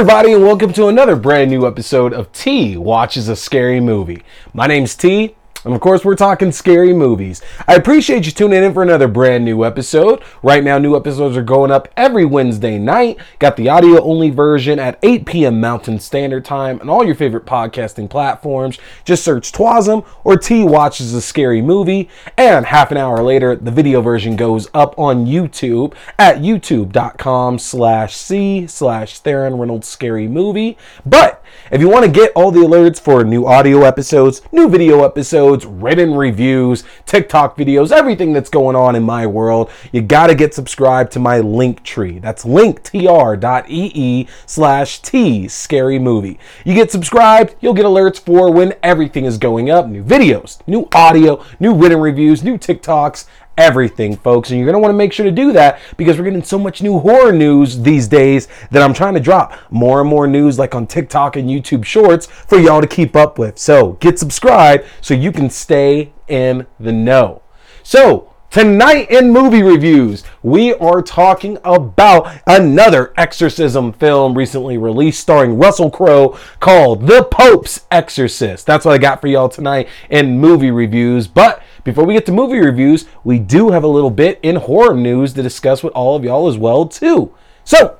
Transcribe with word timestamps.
Everybody, 0.00 0.32
and 0.32 0.42
welcome 0.42 0.72
to 0.72 0.86
another 0.86 1.14
brand 1.14 1.50
new 1.50 1.66
episode 1.66 2.14
of 2.14 2.32
T 2.32 2.74
Watches 2.74 3.28
a 3.28 3.36
Scary 3.36 3.80
Movie. 3.80 4.22
My 4.54 4.66
name's 4.66 4.94
T, 4.94 5.36
and 5.64 5.74
of 5.74 5.80
course, 5.80 6.04
we're 6.04 6.16
talking 6.16 6.52
scary 6.52 6.92
movies. 6.92 7.42
I 7.68 7.74
appreciate 7.74 8.24
you 8.24 8.32
tuning 8.32 8.62
in 8.62 8.72
for 8.72 8.82
another 8.82 9.08
brand 9.08 9.44
new 9.44 9.64
episode. 9.64 10.22
Right 10.42 10.64
now, 10.64 10.78
new 10.78 10.96
episodes 10.96 11.36
are 11.36 11.42
going 11.42 11.70
up 11.70 11.88
every 11.96 12.24
Wednesday 12.24 12.78
night. 12.78 13.18
Got 13.38 13.56
the 13.56 13.68
audio 13.68 14.02
only 14.02 14.30
version 14.30 14.78
at 14.78 14.98
8 15.02 15.26
p.m. 15.26 15.60
Mountain 15.60 16.00
Standard 16.00 16.44
Time 16.44 16.80
and 16.80 16.88
all 16.88 17.04
your 17.04 17.14
favorite 17.14 17.44
podcasting 17.44 18.08
platforms. 18.08 18.78
Just 19.04 19.22
search 19.22 19.52
Twasm 19.52 20.06
or 20.24 20.36
T 20.36 20.64
Watches 20.64 21.12
a 21.12 21.20
Scary 21.20 21.60
Movie. 21.60 22.08
And 22.38 22.64
half 22.66 22.90
an 22.90 22.96
hour 22.96 23.22
later, 23.22 23.54
the 23.54 23.70
video 23.70 24.00
version 24.00 24.36
goes 24.36 24.68
up 24.72 24.98
on 24.98 25.26
YouTube 25.26 25.94
at 26.18 26.38
youtube.com 26.38 27.58
slash 27.58 28.16
C 28.16 28.66
slash 28.66 29.18
Theron 29.18 29.58
Reynolds 29.58 29.88
Scary 29.88 30.26
Movie. 30.26 30.78
But 31.04 31.39
if 31.70 31.80
you 31.80 31.88
want 31.88 32.04
to 32.04 32.10
get 32.10 32.32
all 32.34 32.50
the 32.50 32.60
alerts 32.60 33.00
for 33.00 33.24
new 33.24 33.46
audio 33.46 33.82
episodes, 33.82 34.42
new 34.52 34.68
video 34.68 35.04
episodes, 35.04 35.64
written 35.66 36.14
reviews, 36.14 36.84
TikTok 37.06 37.56
videos, 37.56 37.92
everything 37.92 38.32
that's 38.32 38.50
going 38.50 38.76
on 38.76 38.96
in 38.96 39.02
my 39.02 39.26
world, 39.26 39.70
you 39.92 40.02
got 40.02 40.26
to 40.28 40.34
get 40.34 40.54
subscribed 40.54 41.12
to 41.12 41.18
my 41.18 41.40
link 41.40 41.82
tree. 41.82 42.18
That's 42.18 42.44
linktr.ee 42.44 44.28
slash 44.46 45.02
T 45.02 45.48
scary 45.48 45.98
movie. 45.98 46.38
You 46.64 46.74
get 46.74 46.90
subscribed, 46.90 47.54
you'll 47.60 47.74
get 47.74 47.86
alerts 47.86 48.18
for 48.18 48.52
when 48.52 48.74
everything 48.82 49.24
is 49.24 49.38
going 49.38 49.70
up, 49.70 49.88
new 49.88 50.02
videos, 50.02 50.60
new 50.66 50.88
audio, 50.92 51.44
new 51.58 51.74
written 51.74 52.00
reviews, 52.00 52.42
new 52.42 52.58
TikToks, 52.58 53.26
everything, 53.60 54.16
folks. 54.16 54.50
And 54.50 54.58
you're 54.58 54.66
going 54.66 54.74
to 54.74 54.80
want 54.80 54.92
to 54.92 54.96
make 54.96 55.12
sure 55.12 55.24
to 55.24 55.30
do 55.30 55.52
that 55.52 55.78
because 55.96 56.18
we're 56.18 56.24
getting 56.24 56.42
so 56.42 56.58
much 56.58 56.82
new 56.82 56.98
horror 56.98 57.32
news 57.32 57.80
these 57.82 58.08
days 58.08 58.48
that 58.70 58.82
I'm 58.82 58.94
trying 58.94 59.14
to 59.14 59.20
drop 59.20 59.52
more 59.70 60.00
and 60.00 60.08
more 60.08 60.26
news 60.26 60.58
like 60.58 60.74
on 60.74 60.86
TikTok 60.86 61.36
and 61.36 61.48
YouTube 61.48 61.84
Shorts 61.84 62.26
for 62.26 62.58
y'all 62.58 62.80
to 62.80 62.86
keep 62.86 63.14
up 63.14 63.38
with. 63.38 63.58
So 63.58 63.92
get 63.94 64.18
subscribed 64.18 64.84
so 65.00 65.14
you 65.14 65.30
can 65.30 65.50
stay 65.50 66.12
in 66.28 66.66
the 66.78 66.92
know. 66.92 67.42
So, 67.82 68.30
Tonight 68.50 69.08
in 69.12 69.30
movie 69.30 69.62
reviews, 69.62 70.24
we 70.42 70.74
are 70.74 71.02
talking 71.02 71.56
about 71.62 72.28
another 72.48 73.14
exorcism 73.16 73.92
film 73.92 74.36
recently 74.36 74.76
released 74.76 75.20
starring 75.20 75.56
Russell 75.56 75.88
Crowe 75.88 76.36
called 76.58 77.06
The 77.06 77.22
Pope's 77.22 77.86
Exorcist. 77.92 78.66
That's 78.66 78.84
what 78.84 78.92
I 78.92 78.98
got 78.98 79.20
for 79.20 79.28
y'all 79.28 79.48
tonight 79.48 79.88
in 80.10 80.40
movie 80.40 80.72
reviews. 80.72 81.28
But 81.28 81.62
before 81.84 82.04
we 82.04 82.14
get 82.14 82.26
to 82.26 82.32
movie 82.32 82.58
reviews, 82.58 83.06
we 83.24 83.38
do 83.38 83.70
have 83.70 83.84
a 83.84 83.88
little 83.88 84.10
bit 84.10 84.38
in 84.42 84.56
horror 84.56 84.94
news 84.94 85.32
to 85.34 85.42
discuss 85.42 85.82
with 85.82 85.92
all 85.94 86.16
of 86.16 86.24
y'all 86.24 86.48
as 86.48 86.58
well 86.58 86.86
too. 86.86 87.34
So, 87.64 87.98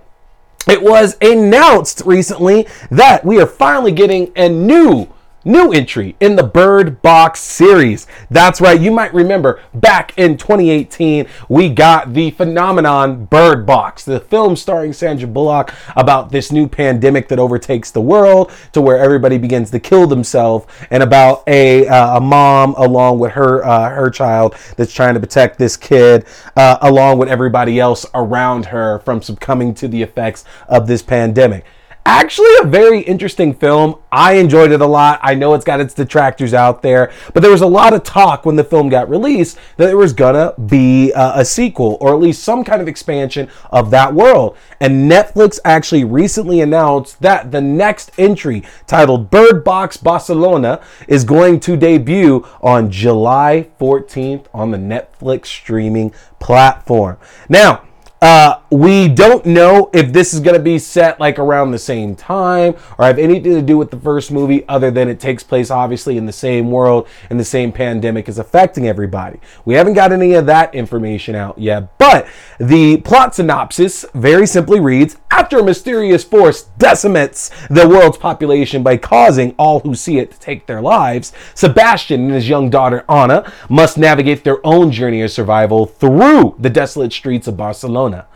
it 0.68 0.82
was 0.82 1.16
announced 1.22 2.02
recently 2.04 2.66
that 2.90 3.24
we 3.24 3.40
are 3.40 3.46
finally 3.46 3.92
getting 3.92 4.30
a 4.36 4.48
new 4.48 5.08
new 5.44 5.72
entry 5.72 6.16
in 6.20 6.36
the 6.36 6.42
Bird 6.42 7.00
Box 7.02 7.40
series. 7.40 8.06
That's 8.30 8.60
right, 8.60 8.80
you 8.80 8.90
might 8.90 9.14
remember 9.14 9.60
back 9.74 10.12
in 10.18 10.36
2018, 10.36 11.26
we 11.48 11.70
got 11.70 12.12
the 12.12 12.30
phenomenon 12.32 13.24
Bird 13.24 13.64
Box, 13.66 14.04
the 14.04 14.20
film 14.20 14.56
starring 14.56 14.92
Sandra 14.92 15.28
Bullock 15.28 15.72
about 15.96 16.30
this 16.30 16.52
new 16.52 16.68
pandemic 16.68 17.28
that 17.28 17.38
overtakes 17.38 17.90
the 17.90 18.00
world 18.00 18.52
to 18.72 18.80
where 18.80 18.98
everybody 18.98 19.38
begins 19.38 19.70
to 19.70 19.80
kill 19.80 20.06
themselves 20.06 20.66
and 20.90 21.02
about 21.02 21.42
a, 21.46 21.86
uh, 21.88 22.18
a 22.18 22.20
mom 22.20 22.74
along 22.76 23.18
with 23.18 23.32
her 23.32 23.64
uh, 23.64 23.90
her 23.90 24.10
child 24.10 24.54
that's 24.76 24.92
trying 24.92 25.14
to 25.14 25.20
protect 25.20 25.58
this 25.58 25.76
kid 25.76 26.26
uh, 26.56 26.78
along 26.82 27.18
with 27.18 27.28
everybody 27.28 27.80
else 27.80 28.04
around 28.14 28.66
her 28.66 28.98
from 29.00 29.22
succumbing 29.22 29.74
to 29.74 29.88
the 29.88 30.02
effects 30.02 30.44
of 30.68 30.86
this 30.86 31.02
pandemic 31.02 31.64
actually 32.10 32.50
a 32.60 32.64
very 32.64 33.00
interesting 33.02 33.54
film. 33.54 33.94
I 34.10 34.32
enjoyed 34.34 34.72
it 34.72 34.80
a 34.80 34.86
lot. 34.86 35.20
I 35.22 35.34
know 35.34 35.54
it's 35.54 35.64
got 35.64 35.78
its 35.78 35.94
detractors 35.94 36.52
out 36.52 36.82
there, 36.82 37.12
but 37.32 37.40
there 37.40 37.52
was 37.52 37.60
a 37.60 37.68
lot 37.68 37.94
of 37.94 38.02
talk 38.02 38.44
when 38.44 38.56
the 38.56 38.64
film 38.64 38.88
got 38.88 39.08
released 39.08 39.56
that 39.76 39.86
there 39.86 39.96
was 39.96 40.12
gonna 40.12 40.52
be 40.66 41.12
a, 41.12 41.32
a 41.36 41.44
sequel 41.44 41.98
or 42.00 42.12
at 42.12 42.20
least 42.20 42.42
some 42.42 42.64
kind 42.64 42.82
of 42.82 42.88
expansion 42.88 43.48
of 43.70 43.92
that 43.92 44.12
world. 44.12 44.56
And 44.80 45.08
Netflix 45.08 45.60
actually 45.64 46.02
recently 46.02 46.60
announced 46.60 47.22
that 47.22 47.52
the 47.52 47.60
next 47.60 48.10
entry, 48.18 48.64
titled 48.88 49.30
Bird 49.30 49.62
Box 49.62 49.96
Barcelona, 49.96 50.80
is 51.06 51.22
going 51.22 51.60
to 51.60 51.76
debut 51.76 52.44
on 52.60 52.90
July 52.90 53.68
14th 53.80 54.46
on 54.52 54.72
the 54.72 54.78
Netflix 54.78 55.46
streaming 55.46 56.12
platform. 56.40 57.18
Now, 57.48 57.84
uh, 58.20 58.59
we 58.70 59.08
don't 59.08 59.44
know 59.44 59.90
if 59.92 60.12
this 60.12 60.32
is 60.32 60.38
going 60.38 60.54
to 60.54 60.62
be 60.62 60.78
set 60.78 61.18
like 61.18 61.40
around 61.40 61.72
the 61.72 61.78
same 61.78 62.14
time 62.14 62.76
or 62.98 63.04
have 63.04 63.18
anything 63.18 63.52
to 63.54 63.62
do 63.62 63.76
with 63.76 63.90
the 63.90 63.98
first 63.98 64.30
movie 64.30 64.66
other 64.68 64.92
than 64.92 65.08
it 65.08 65.18
takes 65.18 65.42
place 65.42 65.72
obviously 65.72 66.16
in 66.16 66.24
the 66.24 66.32
same 66.32 66.70
world 66.70 67.08
and 67.30 67.40
the 67.40 67.44
same 67.44 67.72
pandemic 67.72 68.28
is 68.28 68.38
affecting 68.38 68.86
everybody. 68.86 69.40
We 69.64 69.74
haven't 69.74 69.94
got 69.94 70.12
any 70.12 70.34
of 70.34 70.46
that 70.46 70.72
information 70.72 71.34
out 71.34 71.58
yet, 71.58 71.98
but 71.98 72.28
the 72.58 72.98
plot 72.98 73.34
synopsis 73.34 74.04
very 74.14 74.46
simply 74.46 74.78
reads 74.78 75.16
After 75.32 75.58
a 75.58 75.64
mysterious 75.64 76.22
force 76.22 76.62
decimates 76.78 77.50
the 77.70 77.88
world's 77.88 78.18
population 78.18 78.84
by 78.84 78.98
causing 78.98 79.52
all 79.58 79.80
who 79.80 79.96
see 79.96 80.18
it 80.18 80.30
to 80.30 80.38
take 80.38 80.66
their 80.66 80.80
lives, 80.80 81.32
Sebastian 81.56 82.26
and 82.26 82.34
his 82.34 82.48
young 82.48 82.70
daughter 82.70 83.04
Anna 83.08 83.52
must 83.68 83.98
navigate 83.98 84.44
their 84.44 84.64
own 84.64 84.92
journey 84.92 85.22
of 85.22 85.32
survival 85.32 85.86
through 85.86 86.54
the 86.60 86.70
desolate 86.70 87.12
streets 87.12 87.48
of 87.48 87.56
Barcelona 87.56 88.28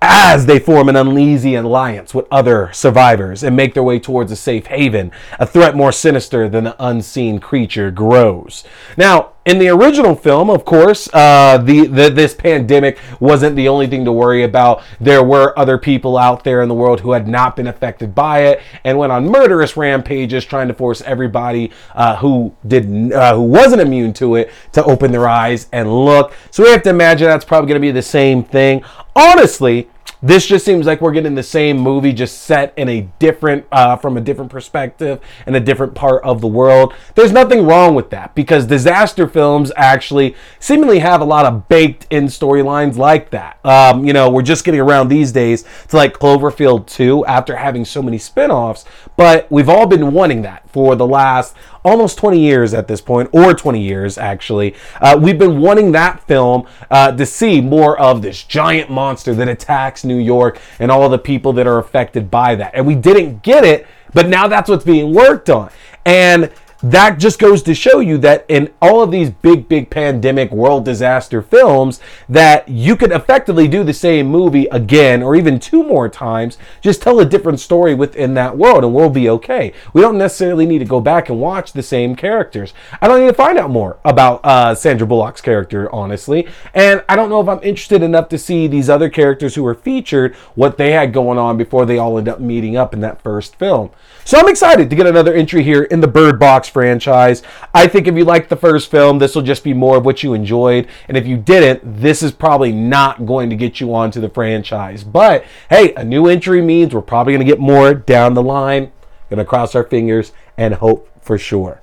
as 0.00 0.46
they 0.46 0.58
form 0.58 0.88
an 0.88 0.96
uneasy 0.96 1.54
alliance 1.54 2.14
with 2.14 2.26
other 2.30 2.70
survivors 2.72 3.42
and 3.42 3.56
make 3.56 3.74
their 3.74 3.82
way 3.82 3.98
towards 3.98 4.30
a 4.30 4.36
safe 4.36 4.66
haven, 4.66 5.10
a 5.38 5.46
threat 5.46 5.74
more 5.74 5.92
sinister 5.92 6.48
than 6.48 6.64
the 6.64 6.76
unseen 6.78 7.38
creature 7.38 7.90
grows. 7.90 8.64
Now, 8.96 9.32
in 9.48 9.58
the 9.58 9.68
original 9.70 10.14
film, 10.14 10.50
of 10.50 10.66
course, 10.66 11.08
uh, 11.14 11.56
the, 11.56 11.86
the, 11.86 12.10
this 12.10 12.34
pandemic 12.34 12.98
wasn't 13.18 13.56
the 13.56 13.66
only 13.66 13.86
thing 13.86 14.04
to 14.04 14.12
worry 14.12 14.42
about. 14.42 14.82
There 15.00 15.24
were 15.24 15.58
other 15.58 15.78
people 15.78 16.18
out 16.18 16.44
there 16.44 16.60
in 16.60 16.68
the 16.68 16.74
world 16.74 17.00
who 17.00 17.12
had 17.12 17.26
not 17.26 17.56
been 17.56 17.66
affected 17.66 18.14
by 18.14 18.40
it 18.40 18.60
and 18.84 18.98
went 18.98 19.10
on 19.10 19.26
murderous 19.26 19.74
rampages, 19.74 20.44
trying 20.44 20.68
to 20.68 20.74
force 20.74 21.00
everybody 21.00 21.72
uh, 21.94 22.16
who 22.16 22.54
did 22.66 23.12
uh, 23.12 23.34
who 23.34 23.42
wasn't 23.42 23.80
immune 23.80 24.12
to 24.12 24.34
it 24.36 24.50
to 24.72 24.84
open 24.84 25.12
their 25.12 25.26
eyes 25.26 25.66
and 25.72 25.90
look. 25.90 26.34
So 26.50 26.62
we 26.62 26.70
have 26.70 26.82
to 26.82 26.90
imagine 26.90 27.26
that's 27.26 27.46
probably 27.46 27.68
going 27.68 27.80
to 27.80 27.86
be 27.86 27.90
the 27.90 28.02
same 28.02 28.44
thing. 28.44 28.84
Honestly, 29.16 29.88
this 30.22 30.46
just 30.46 30.64
seems 30.64 30.86
like 30.86 31.00
we're 31.00 31.12
getting 31.12 31.34
the 31.34 31.42
same 31.42 31.78
movie, 31.78 32.12
just 32.12 32.42
set 32.42 32.72
in 32.76 32.88
a 32.88 33.02
different, 33.18 33.66
uh, 33.70 33.96
from 33.96 34.16
a 34.16 34.20
different 34.20 34.50
perspective 34.50 35.20
in 35.46 35.54
a 35.54 35.60
different 35.60 35.94
part 35.94 36.22
of 36.24 36.40
the 36.40 36.46
world. 36.46 36.94
There's 37.14 37.32
nothing 37.32 37.66
wrong 37.66 37.94
with 37.94 38.10
that 38.10 38.34
because 38.34 38.66
disaster 38.66 39.28
films 39.28 39.70
actually 39.76 40.34
seemingly 40.58 40.98
have 40.98 41.20
a 41.20 41.24
lot 41.24 41.46
of 41.46 41.68
baked 41.68 42.06
in 42.10 42.26
storylines 42.26 42.96
like 42.96 43.30
that. 43.30 43.64
Um, 43.64 44.04
you 44.04 44.12
know, 44.12 44.28
we're 44.30 44.42
just 44.42 44.64
getting 44.64 44.80
around 44.80 45.08
these 45.08 45.30
days 45.30 45.64
to 45.88 45.96
like 45.96 46.14
Cloverfield 46.14 46.86
2 46.86 47.24
after 47.26 47.56
having 47.56 47.84
so 47.84 48.02
many 48.02 48.18
spin 48.18 48.50
offs, 48.50 48.84
but 49.16 49.50
we've 49.50 49.68
all 49.68 49.86
been 49.86 50.12
wanting 50.12 50.42
that 50.42 50.68
for 50.70 50.96
the 50.96 51.06
last 51.06 51.54
almost 51.88 52.18
20 52.18 52.38
years 52.38 52.74
at 52.74 52.86
this 52.86 53.00
point, 53.00 53.28
or 53.32 53.54
20 53.54 53.80
years 53.80 54.18
actually. 54.18 54.74
Uh, 55.00 55.18
we've 55.20 55.38
been 55.38 55.60
wanting 55.60 55.92
that 55.92 56.22
film 56.24 56.66
uh, 56.90 57.12
to 57.12 57.26
see 57.26 57.60
more 57.60 57.98
of 57.98 58.22
this 58.22 58.44
giant 58.44 58.90
monster 58.90 59.34
that 59.34 59.48
attacks 59.48 60.04
New 60.04 60.18
York 60.18 60.60
and 60.78 60.90
all 60.90 61.08
the 61.08 61.18
people 61.18 61.52
that 61.54 61.66
are 61.66 61.78
affected 61.78 62.30
by 62.30 62.54
that. 62.54 62.74
And 62.74 62.86
we 62.86 62.94
didn't 62.94 63.42
get 63.42 63.64
it, 63.64 63.86
but 64.12 64.28
now 64.28 64.48
that's 64.48 64.68
what's 64.68 64.84
being 64.84 65.14
worked 65.14 65.50
on. 65.50 65.70
And 66.04 66.52
that 66.82 67.18
just 67.18 67.38
goes 67.38 67.62
to 67.64 67.74
show 67.74 67.98
you 67.98 68.18
that 68.18 68.44
in 68.48 68.72
all 68.80 69.02
of 69.02 69.10
these 69.10 69.30
big, 69.30 69.68
big 69.68 69.90
pandemic 69.90 70.52
world 70.52 70.84
disaster 70.84 71.42
films, 71.42 72.00
that 72.28 72.68
you 72.68 72.94
could 72.94 73.10
effectively 73.10 73.66
do 73.66 73.82
the 73.82 73.92
same 73.92 74.28
movie 74.28 74.66
again 74.66 75.22
or 75.22 75.34
even 75.34 75.58
two 75.58 75.82
more 75.82 76.08
times, 76.08 76.56
just 76.80 77.02
tell 77.02 77.18
a 77.18 77.24
different 77.24 77.58
story 77.58 77.94
within 77.94 78.34
that 78.34 78.56
world 78.56 78.84
and 78.84 78.94
we'll 78.94 79.10
be 79.10 79.28
okay. 79.28 79.72
We 79.92 80.00
don't 80.00 80.18
necessarily 80.18 80.66
need 80.66 80.78
to 80.78 80.84
go 80.84 81.00
back 81.00 81.28
and 81.28 81.40
watch 81.40 81.72
the 81.72 81.82
same 81.82 82.14
characters. 82.14 82.72
I 83.00 83.08
don't 83.08 83.20
need 83.20 83.26
to 83.26 83.34
find 83.34 83.58
out 83.58 83.70
more 83.70 83.98
about 84.04 84.40
uh, 84.44 84.74
Sandra 84.74 85.06
Bullock's 85.06 85.40
character, 85.40 85.92
honestly. 85.92 86.46
And 86.74 87.02
I 87.08 87.16
don't 87.16 87.28
know 87.28 87.40
if 87.40 87.48
I'm 87.48 87.62
interested 87.62 88.02
enough 88.02 88.28
to 88.28 88.38
see 88.38 88.68
these 88.68 88.88
other 88.88 89.10
characters 89.10 89.56
who 89.56 89.64
were 89.64 89.74
featured, 89.74 90.36
what 90.54 90.78
they 90.78 90.92
had 90.92 91.12
going 91.12 91.38
on 91.38 91.56
before 91.56 91.86
they 91.86 91.98
all 91.98 92.18
end 92.18 92.28
up 92.28 92.40
meeting 92.40 92.76
up 92.76 92.94
in 92.94 93.00
that 93.00 93.20
first 93.20 93.56
film. 93.56 93.90
So 94.24 94.38
I'm 94.38 94.48
excited 94.48 94.90
to 94.90 94.96
get 94.96 95.06
another 95.06 95.34
entry 95.34 95.62
here 95.62 95.84
in 95.84 96.00
the 96.00 96.06
Bird 96.06 96.38
Box 96.38 96.67
franchise. 96.68 97.42
I 97.74 97.86
think 97.86 98.06
if 98.06 98.16
you 98.16 98.24
liked 98.24 98.48
the 98.48 98.56
first 98.56 98.90
film, 98.90 99.18
this 99.18 99.34
will 99.34 99.42
just 99.42 99.64
be 99.64 99.74
more 99.74 99.96
of 99.96 100.04
what 100.04 100.22
you 100.22 100.34
enjoyed. 100.34 100.88
And 101.08 101.16
if 101.16 101.26
you 101.26 101.36
didn't, 101.36 102.00
this 102.00 102.22
is 102.22 102.32
probably 102.32 102.72
not 102.72 103.26
going 103.26 103.50
to 103.50 103.56
get 103.56 103.80
you 103.80 103.94
onto 103.94 104.20
the 104.20 104.28
franchise. 104.28 105.04
But 105.04 105.44
hey, 105.70 105.94
a 105.94 106.04
new 106.04 106.26
entry 106.26 106.62
means 106.62 106.94
we're 106.94 107.02
probably 107.02 107.32
going 107.34 107.46
to 107.46 107.50
get 107.50 107.60
more 107.60 107.94
down 107.94 108.34
the 108.34 108.42
line. 108.42 108.92
To 109.30 109.44
cross 109.44 109.74
our 109.74 109.84
fingers 109.84 110.32
and 110.56 110.72
hope 110.72 111.06
for 111.20 111.36
sure. 111.36 111.82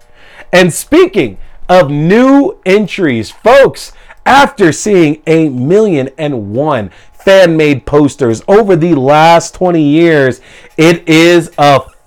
And 0.51 0.73
speaking 0.73 1.37
of 1.69 1.91
new 1.91 2.59
entries, 2.65 3.29
folks, 3.29 3.91
after 4.25 4.71
seeing 4.71 5.21
a 5.27 5.49
million 5.49 6.09
and 6.17 6.55
one 6.55 6.89
fan 7.25 7.57
made 7.57 7.85
posters 7.85 8.43
over 8.47 8.75
the 8.75 8.93
last 8.93 9.55
20 9.55 9.81
years. 9.81 10.41
It 10.77 11.09
is 11.09 11.49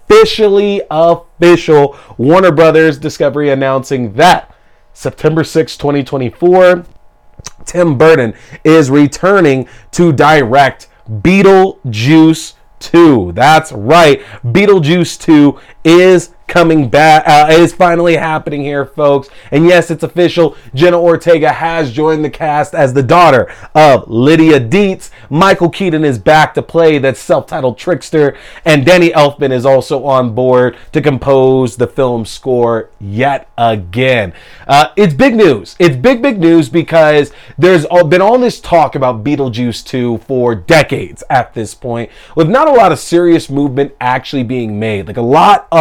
officially 0.09 0.83
official. 0.91 1.97
Warner 2.17 2.53
Brothers 2.53 2.99
Discovery 2.99 3.51
announcing 3.51 4.13
that 4.15 4.55
September 4.93 5.45
6, 5.45 5.77
2024, 5.77 6.85
Tim 7.65 7.99
Burton 7.99 8.35
is 8.65 8.91
returning 8.91 9.69
to 9.93 10.13
direct 10.13 10.89
Beetlejuice 11.09 12.55
2. 12.81 13.33
That's 13.33 13.73
right. 13.73 14.21
Beetlejuice 14.45 15.21
2 15.21 15.59
is 15.89 16.31
coming 16.49 16.89
back 16.89 17.29
uh, 17.29 17.53
is 17.53 17.73
finally 17.73 18.17
happening 18.17 18.63
here, 18.63 18.85
folks. 18.85 19.29
And 19.53 19.67
yes, 19.67 19.91
it's 19.91 20.03
official. 20.03 20.57
Jenna 20.75 20.99
Ortega 20.99 21.53
has 21.53 21.93
joined 21.93 22.25
the 22.25 22.31
cast 22.31 22.75
as 22.75 22.95
the 22.95 23.03
daughter 23.03 23.53
of 23.75 24.09
Lydia 24.09 24.59
Deetz. 24.59 25.11
Michael 25.31 25.69
Keaton 25.69 26.05
is 26.05 26.19
back 26.19 26.55
to 26.55 26.63
play 26.63 26.99
that 26.99 27.17
self-titled 27.17 27.79
trickster, 27.79 28.37
and 28.65 28.85
Danny 28.85 29.11
Elfman 29.11 29.53
is 29.53 29.67
also 29.67 30.05
on 30.05 30.35
board 30.35 30.77
to 30.93 31.03
compose 31.03 31.77
the 31.77 31.87
film 31.87 32.25
score 32.25 32.91
yet 32.99 33.51
again. 33.59 34.33
Uh, 34.67 34.89
it's 34.97 35.15
big 35.15 35.35
news. 35.35 35.77
It's 35.79 35.97
big, 35.97 36.23
big 36.23 36.39
news 36.39 36.69
because 36.71 37.31
there's 37.59 37.87
been 38.09 38.23
all 38.23 38.39
this 38.39 38.61
talk 38.61 38.95
about 38.95 39.23
Beetlejuice 39.23 39.85
2 39.85 40.19
for 40.19 40.55
decades 40.55 41.23
at 41.29 41.53
this 41.53 41.75
point, 41.75 42.11
with 42.35 42.49
not 42.49 42.69
a 42.69 42.73
lot 42.73 42.91
of 42.91 42.99
serious 42.99 43.51
movement 43.51 43.95
actually 44.01 44.45
being 44.45 44.79
made. 44.79 45.07
Like 45.07 45.19
a 45.19 45.23
lot 45.23 45.69
of 45.71 45.78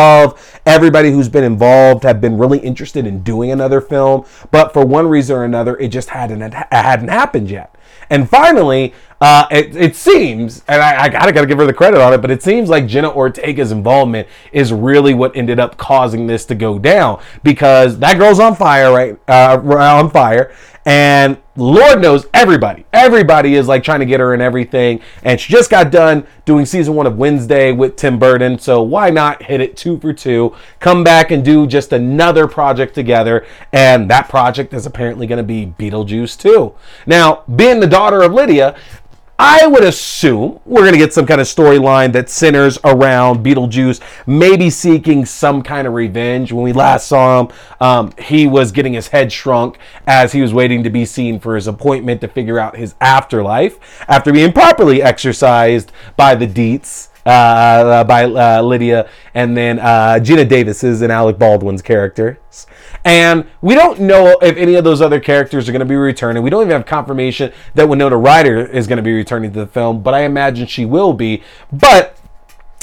everybody 0.66 1.12
who's 1.12 1.30
been 1.30 1.44
involved 1.44 2.04
have 2.04 2.22
been 2.22 2.38
really 2.38 2.60
interested 2.60 3.06
in 3.06 3.24
doing 3.24 3.52
another 3.52 3.82
film, 3.82 4.26
but 4.52 4.74
for 4.74 4.86
one 4.86 5.08
reason 5.08 5.36
or 5.36 5.44
another, 5.44 5.78
it 5.78 5.90
just 5.90 6.10
hadn't 6.10 6.54
hadn't 6.72 7.10
happened 7.10 7.50
yet. 7.50 7.74
And 8.10 8.30
finally, 8.30 8.94
uh, 9.20 9.48
it, 9.52 9.76
it, 9.76 9.96
seems, 9.96 10.64
and 10.68 10.82
I, 10.82 11.04
I, 11.04 11.10
gotta 11.10 11.32
gotta 11.32 11.48
give 11.48 11.58
her 11.58 11.66
the 11.66 11.74
credit 11.74 12.00
on 12.00 12.14
it, 12.14 12.20
but 12.20 12.32
it 12.32 12.44
seems 12.44 12.70
like 12.70 12.86
Jenna 12.86 13.10
Ortega's 13.10 13.72
involvement 13.72 14.28
is 14.52 14.72
really 14.72 15.14
what 15.14 15.36
ended 15.36 15.60
up 15.60 15.76
causing 15.78 16.28
this 16.28 16.46
to 16.46 16.56
go 16.56 16.78
down 16.78 17.22
because 17.44 17.98
that 18.00 18.18
girl's 18.18 18.40
on 18.40 18.56
fire, 18.56 18.94
right? 18.94 19.18
Uh, 19.28 19.60
on 19.78 20.10
fire, 20.10 20.54
and 20.88 21.38
Lord 21.58 22.02
knows 22.02 22.28
everybody, 22.34 22.86
everybody 22.94 23.56
is 23.56 23.68
like 23.68 23.84
trying 23.84 24.00
to 24.00 24.06
get 24.06 24.22
her 24.22 24.34
in 24.34 24.40
everything. 24.40 25.02
And 25.22 25.38
she 25.38 25.52
just 25.52 25.70
got 25.70 25.92
done 25.92 26.26
doing 26.46 26.66
season 26.66 26.96
one 26.96 27.06
of 27.06 27.18
Wednesday 27.18 27.74
with 27.74 27.98
Tim 27.98 28.18
Burton. 28.18 28.58
So 28.58 28.82
why 28.82 29.10
not 29.10 29.44
hit 29.44 29.60
it 29.60 29.76
two 29.76 30.00
for 30.00 30.14
two? 30.14 30.56
Come 30.80 31.04
back 31.04 31.30
and 31.30 31.44
do 31.44 31.68
just 31.68 31.92
another 31.92 32.48
project 32.48 32.96
together. 32.96 33.46
And 33.74 34.10
that 34.10 34.30
project 34.30 34.74
is 34.74 34.86
apparently 34.86 35.28
going 35.28 35.38
to 35.38 35.44
be 35.44 35.74
Beetlejuice 35.78 36.40
2. 36.40 36.74
Now, 37.06 37.44
being 37.54 37.82
the 37.82 37.88
daughter 37.88 38.22
of 38.22 38.32
Lydia, 38.32 38.78
I 39.40 39.68
would 39.68 39.84
assume 39.84 40.60
we're 40.66 40.82
going 40.82 40.94
to 40.94 40.98
get 40.98 41.14
some 41.14 41.28
kind 41.28 41.40
of 41.40 41.46
storyline 41.46 42.12
that 42.14 42.28
centers 42.28 42.80
around 42.84 43.46
Beetlejuice 43.46 44.02
maybe 44.26 44.72
seeking 44.72 45.26
some 45.26 45.62
kind 45.62 45.86
of 45.86 45.94
revenge. 45.94 46.52
When 46.52 46.64
we 46.64 46.74
last 46.74 47.08
saw 47.08 47.42
him, 47.42 47.54
um, 47.80 48.14
he 48.20 48.48
was 48.48 48.72
getting 48.72 48.94
his 48.94 49.10
head 49.10 49.32
shrunk 49.32 49.78
as 50.08 50.32
he 50.32 50.42
was 50.42 50.56
waiting 50.56 50.84
to 50.84 50.90
be 50.90 51.06
seen 51.06 51.40
for 51.40 51.56
his 51.56 51.68
appointment 51.68 52.20
to 52.22 52.28
figure 52.28 52.58
out 52.58 52.78
his 52.78 52.96
afterlife 53.00 53.78
after 54.08 54.34
being 54.34 54.52
properly 54.52 55.04
exorcised 55.04 55.92
by 56.16 56.34
the 56.34 56.48
Deetz. 56.48 57.10
Uh, 57.28 58.06
by 58.06 58.24
uh, 58.24 58.62
Lydia, 58.62 59.10
and 59.34 59.58
then 59.58 59.80
uh, 59.80 60.18
Geena 60.22 60.48
Davis's 60.48 61.02
and 61.02 61.12
Alec 61.12 61.38
Baldwin's 61.38 61.82
characters. 61.82 62.68
And 63.04 63.46
we 63.62 63.76
don't 63.76 64.00
know 64.00 64.38
if 64.42 64.56
any 64.56 64.76
of 64.76 64.86
those 64.86 65.02
other 65.02 65.20
characters 65.20 65.68
are 65.68 65.74
going 65.74 65.82
to 65.82 65.86
be 65.86 65.98
returning. 65.98 66.42
We 66.42 66.50
don't 66.50 66.62
even 66.62 66.72
have 66.72 66.86
confirmation 66.86 67.52
that 67.76 67.90
Winona 67.90 68.16
Ryder 68.16 68.66
is 68.66 68.88
going 68.88 68.96
to 68.96 69.04
be 69.04 69.12
returning 69.12 69.52
to 69.52 69.60
the 69.60 69.68
film, 69.68 70.02
but 70.02 70.14
I 70.14 70.22
imagine 70.22 70.68
she 70.68 70.86
will 70.86 71.12
be. 71.12 71.44
But 71.70 72.18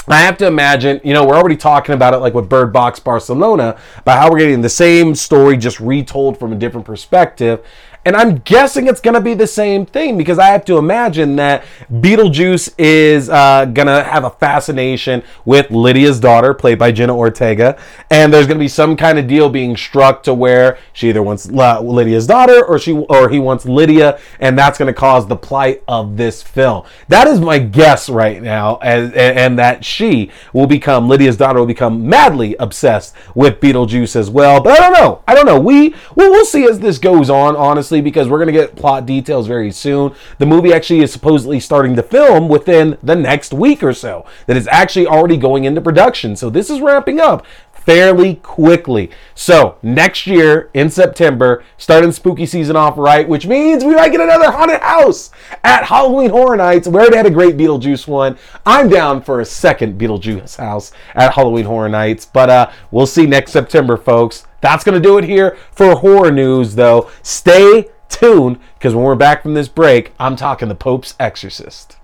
I 0.07 0.19
have 0.19 0.37
to 0.37 0.45
imagine, 0.45 1.01
you 1.03 1.13
know, 1.13 1.25
we're 1.25 1.37
already 1.37 1.57
talking 1.57 1.95
about 1.95 2.13
it 2.13 2.17
like 2.17 2.35
with 2.35 2.47
Bird 2.47 2.71
Box 2.71 2.99
Barcelona, 2.99 3.79
about 3.97 4.19
how 4.19 4.29
we're 4.29 4.37
getting 4.37 4.61
the 4.61 4.69
same 4.69 5.15
story 5.15 5.57
just 5.57 5.79
retold 5.79 6.37
from 6.37 6.53
a 6.53 6.55
different 6.55 6.85
perspective. 6.85 7.65
And 8.05 8.15
I'm 8.15 8.37
guessing 8.37 8.85
it's 8.85 9.01
going 9.01 9.15
to 9.15 9.21
be 9.21 9.33
the 9.33 9.47
same 9.47 9.83
thing 9.83 10.15
because 10.15 10.37
I 10.37 10.49
have 10.49 10.63
to 10.65 10.77
imagine 10.77 11.37
that 11.37 11.65
Beetlejuice 11.91 12.75
is 12.77 13.29
uh, 13.31 13.65
going 13.65 13.87
to 13.87 14.03
have 14.03 14.23
a 14.23 14.29
fascination 14.29 15.23
with 15.43 15.71
Lydia's 15.71 16.19
daughter, 16.19 16.53
played 16.53 16.77
by 16.77 16.91
Jenna 16.91 17.17
Ortega. 17.17 17.79
And 18.11 18.31
there's 18.31 18.45
going 18.45 18.59
to 18.59 18.63
be 18.63 18.67
some 18.67 18.95
kind 18.95 19.17
of 19.17 19.27
deal 19.27 19.49
being 19.49 19.75
struck 19.75 20.21
to 20.23 20.35
where 20.35 20.77
she 20.93 21.09
either 21.09 21.23
wants 21.23 21.47
Lydia's 21.49 22.27
daughter 22.27 22.63
or 22.63 22.77
she 22.77 22.91
or 22.91 23.27
he 23.29 23.39
wants 23.39 23.65
Lydia. 23.65 24.19
And 24.39 24.55
that's 24.55 24.77
going 24.77 24.93
to 24.93 24.93
cause 24.93 25.25
the 25.25 25.35
plight 25.35 25.81
of 25.87 26.15
this 26.15 26.43
film. 26.43 26.85
That 27.07 27.27
is 27.27 27.39
my 27.41 27.57
guess 27.57 28.07
right 28.07 28.39
now. 28.39 28.77
And, 28.83 29.15
and 29.15 29.57
that 29.57 29.83
she 29.83 30.29
will 30.53 30.67
become, 30.67 31.09
Lydia's 31.09 31.37
daughter 31.37 31.57
will 31.57 31.65
become 31.65 32.07
madly 32.07 32.55
obsessed 32.59 33.15
with 33.33 33.59
Beetlejuice 33.59 34.15
as 34.15 34.29
well. 34.29 34.61
But 34.61 34.79
I 34.79 34.83
don't 34.83 34.93
know. 34.93 35.23
I 35.27 35.33
don't 35.33 35.47
know. 35.47 35.59
We, 35.59 35.95
we'll 36.13 36.45
see 36.45 36.65
as 36.65 36.81
this 36.81 36.99
goes 36.99 37.31
on, 37.31 37.55
honestly 37.55 37.94
because 38.01 38.27
we're 38.27 38.37
going 38.37 38.47
to 38.47 38.53
get 38.53 38.75
plot 38.75 39.05
details 39.05 39.47
very 39.47 39.71
soon. 39.71 40.13
The 40.37 40.45
movie 40.45 40.73
actually 40.73 41.01
is 41.01 41.11
supposedly 41.11 41.59
starting 41.59 41.95
to 41.95 42.03
film 42.03 42.47
within 42.47 42.97
the 43.03 43.15
next 43.15 43.53
week 43.53 43.83
or 43.83 43.93
so, 43.93 44.25
that 44.47 44.57
is 44.57 44.67
actually 44.67 45.07
already 45.07 45.37
going 45.37 45.65
into 45.65 45.81
production. 45.81 46.35
So 46.35 46.49
this 46.49 46.69
is 46.69 46.81
wrapping 46.81 47.19
up 47.19 47.45
fairly 47.85 48.35
quickly. 48.35 49.11
So 49.35 49.77
next 49.83 50.25
year 50.25 50.71
in 50.73 50.89
September, 50.89 51.63
starting 51.77 52.11
spooky 52.11 52.45
season 52.45 52.75
off 52.75 52.97
right, 52.97 53.27
which 53.27 53.45
means 53.45 53.83
we 53.83 53.93
might 53.95 54.11
get 54.11 54.21
another 54.21 54.51
haunted 54.51 54.81
house 54.81 55.29
at 55.63 55.85
Halloween 55.85 56.31
Horror 56.31 56.57
Nights. 56.57 56.87
We 56.87 56.95
already 56.95 57.17
had 57.17 57.27
a 57.27 57.31
great 57.31 57.57
Beetlejuice 57.57 58.07
one. 58.07 58.37
I'm 58.65 58.89
down 58.89 59.21
for 59.21 59.39
a 59.39 59.45
second 59.45 59.99
Beetlejuice 59.99 60.57
house 60.57 60.91
at 61.13 61.33
Halloween 61.33 61.65
Horror 61.65 61.89
Nights, 61.89 62.25
but 62.25 62.49
uh, 62.49 62.71
we'll 62.89 63.05
see 63.05 63.27
next 63.27 63.51
September, 63.51 63.97
folks. 63.97 64.44
That's 64.61 64.83
going 64.83 65.01
to 65.01 65.07
do 65.07 65.17
it 65.17 65.23
here 65.25 65.57
for 65.71 65.95
horror 65.95 66.31
news, 66.31 66.75
though. 66.75 67.09
Stay 67.21 67.89
tuned 68.09 68.59
because 68.75 68.95
when 68.95 69.03
we're 69.03 69.15
back 69.15 69.41
from 69.41 69.53
this 69.53 69.67
break, 69.67 70.13
I'm 70.19 70.35
talking 70.35 70.67
the 70.67 70.75
Pope's 70.75 71.15
Exorcist. 71.19 71.97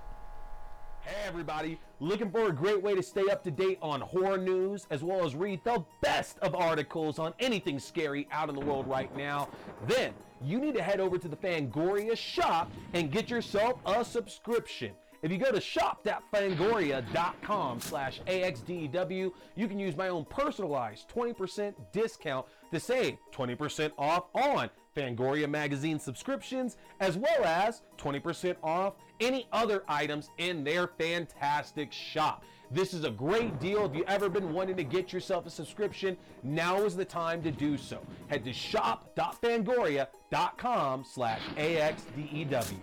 Hey, 1.00 1.16
everybody. 1.26 1.80
Looking 2.00 2.32
for 2.32 2.48
a 2.48 2.52
great 2.52 2.82
way 2.82 2.96
to 2.96 3.02
stay 3.02 3.28
up 3.30 3.44
to 3.44 3.50
date 3.52 3.78
on 3.80 4.00
horror 4.00 4.36
news 4.36 4.88
as 4.90 5.04
well 5.04 5.24
as 5.24 5.36
read 5.36 5.62
the 5.62 5.84
best 6.00 6.36
of 6.40 6.56
articles 6.56 7.20
on 7.20 7.32
anything 7.38 7.78
scary 7.78 8.26
out 8.32 8.48
in 8.48 8.56
the 8.56 8.60
world 8.60 8.88
right 8.88 9.14
now? 9.16 9.48
Then 9.86 10.12
you 10.42 10.58
need 10.58 10.74
to 10.74 10.82
head 10.82 10.98
over 10.98 11.16
to 11.16 11.28
the 11.28 11.36
Fangoria 11.36 12.16
shop 12.16 12.72
and 12.92 13.12
get 13.12 13.30
yourself 13.30 13.78
a 13.86 14.04
subscription. 14.04 14.90
If 15.22 15.30
you 15.30 15.38
go 15.38 15.52
to 15.52 15.60
shop.fangoria.com 15.60 17.80
slash 17.80 18.20
AXDEW, 18.26 19.32
you 19.54 19.68
can 19.68 19.78
use 19.78 19.96
my 19.96 20.08
own 20.08 20.24
personalized 20.24 21.08
20% 21.08 21.74
discount 21.92 22.44
to 22.72 22.80
save 22.80 23.18
20% 23.32 23.92
off 23.96 24.24
on 24.34 24.68
Fangoria 24.96 25.48
magazine 25.48 26.00
subscriptions, 26.00 26.76
as 27.00 27.16
well 27.16 27.44
as 27.44 27.82
20% 27.98 28.56
off 28.64 28.94
any 29.20 29.46
other 29.52 29.84
items 29.88 30.28
in 30.38 30.64
their 30.64 30.88
fantastic 30.88 31.92
shop. 31.92 32.42
This 32.72 32.92
is 32.94 33.04
a 33.04 33.10
great 33.10 33.60
deal. 33.60 33.84
If 33.84 33.94
you've 33.94 34.08
ever 34.08 34.28
been 34.28 34.52
wanting 34.52 34.74
to 34.76 34.84
get 34.84 35.12
yourself 35.12 35.46
a 35.46 35.50
subscription, 35.50 36.16
now 36.42 36.82
is 36.84 36.96
the 36.96 37.04
time 37.04 37.40
to 37.42 37.52
do 37.52 37.76
so. 37.76 38.00
Head 38.28 38.44
to 38.44 38.52
shop.fangoria.com 38.52 41.04
slash 41.04 41.42
AXDEW. 41.56 42.78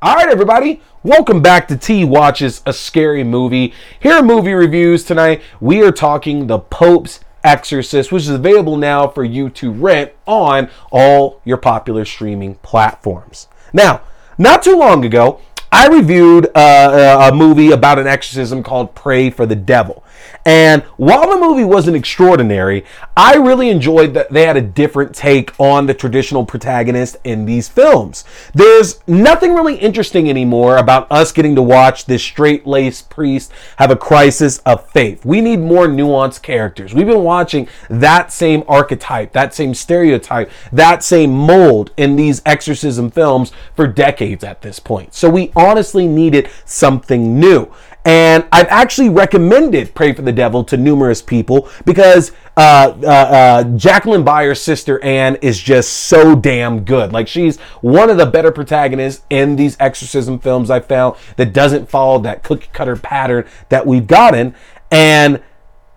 All 0.00 0.14
right, 0.14 0.28
everybody, 0.28 0.80
welcome 1.02 1.42
back 1.42 1.66
to 1.66 1.76
T 1.76 2.04
Watches 2.04 2.62
a 2.64 2.72
Scary 2.72 3.24
Movie. 3.24 3.74
Here 3.98 4.12
are 4.12 4.22
movie 4.22 4.52
reviews 4.52 5.02
tonight. 5.02 5.42
We 5.60 5.82
are 5.82 5.90
talking 5.90 6.46
The 6.46 6.60
Pope's 6.60 7.18
Exorcist, 7.42 8.12
which 8.12 8.22
is 8.22 8.28
available 8.28 8.76
now 8.76 9.08
for 9.08 9.24
you 9.24 9.50
to 9.50 9.72
rent 9.72 10.12
on 10.24 10.70
all 10.92 11.40
your 11.44 11.56
popular 11.56 12.04
streaming 12.04 12.54
platforms. 12.56 13.48
Now, 13.72 14.02
not 14.38 14.62
too 14.62 14.76
long 14.76 15.04
ago, 15.04 15.40
I 15.72 15.88
reviewed 15.88 16.48
uh, 16.54 17.30
a 17.32 17.34
movie 17.34 17.72
about 17.72 17.98
an 17.98 18.06
exorcism 18.06 18.62
called 18.62 18.94
Prey 18.94 19.30
for 19.30 19.46
the 19.46 19.56
Devil. 19.56 20.04
And 20.44 20.82
while 20.96 21.28
the 21.28 21.38
movie 21.38 21.64
wasn't 21.64 21.96
extraordinary, 21.96 22.84
I 23.16 23.36
really 23.36 23.68
enjoyed 23.68 24.14
that 24.14 24.30
they 24.30 24.46
had 24.46 24.56
a 24.56 24.62
different 24.62 25.14
take 25.14 25.52
on 25.60 25.86
the 25.86 25.94
traditional 25.94 26.46
protagonist 26.46 27.16
in 27.24 27.44
these 27.44 27.68
films. 27.68 28.24
There's 28.54 29.06
nothing 29.06 29.54
really 29.54 29.76
interesting 29.76 30.30
anymore 30.30 30.78
about 30.78 31.10
us 31.10 31.32
getting 31.32 31.54
to 31.56 31.62
watch 31.62 32.06
this 32.06 32.22
straight 32.22 32.66
laced 32.66 33.10
priest 33.10 33.52
have 33.76 33.90
a 33.90 33.96
crisis 33.96 34.58
of 34.58 34.88
faith. 34.90 35.24
We 35.24 35.40
need 35.40 35.60
more 35.60 35.86
nuanced 35.86 36.42
characters. 36.42 36.94
We've 36.94 37.06
been 37.06 37.24
watching 37.24 37.68
that 37.90 38.32
same 38.32 38.64
archetype, 38.68 39.32
that 39.32 39.54
same 39.54 39.74
stereotype, 39.74 40.50
that 40.72 41.02
same 41.02 41.32
mold 41.32 41.92
in 41.96 42.16
these 42.16 42.40
exorcism 42.46 43.10
films 43.10 43.52
for 43.74 43.86
decades 43.86 44.44
at 44.44 44.62
this 44.62 44.78
point. 44.78 45.14
So 45.14 45.28
we 45.28 45.52
honestly 45.54 46.06
needed 46.06 46.48
something 46.64 47.38
new. 47.38 47.70
And 48.04 48.46
I've 48.52 48.68
actually 48.68 49.10
recommended 49.10 49.94
Prey 49.94 50.12
for 50.14 50.22
the 50.22 50.32
Devil 50.32 50.64
to 50.64 50.76
numerous 50.76 51.20
people 51.20 51.68
because 51.84 52.32
uh, 52.56 52.96
uh, 53.02 53.06
uh, 53.06 53.64
Jacqueline 53.76 54.24
Byers' 54.24 54.62
sister 54.62 55.02
Anne 55.04 55.36
is 55.36 55.58
just 55.60 55.92
so 55.92 56.34
damn 56.34 56.84
good. 56.84 57.12
Like 57.12 57.28
she's 57.28 57.58
one 57.80 58.08
of 58.08 58.16
the 58.16 58.26
better 58.26 58.50
protagonists 58.50 59.24
in 59.30 59.56
these 59.56 59.76
exorcism 59.78 60.38
films 60.38 60.70
I 60.70 60.80
found 60.80 61.16
that 61.36 61.52
doesn't 61.52 61.90
follow 61.90 62.18
that 62.20 62.42
cookie 62.42 62.70
cutter 62.72 62.96
pattern 62.96 63.46
that 63.68 63.86
we've 63.86 64.06
gotten. 64.06 64.54
And 64.90 65.42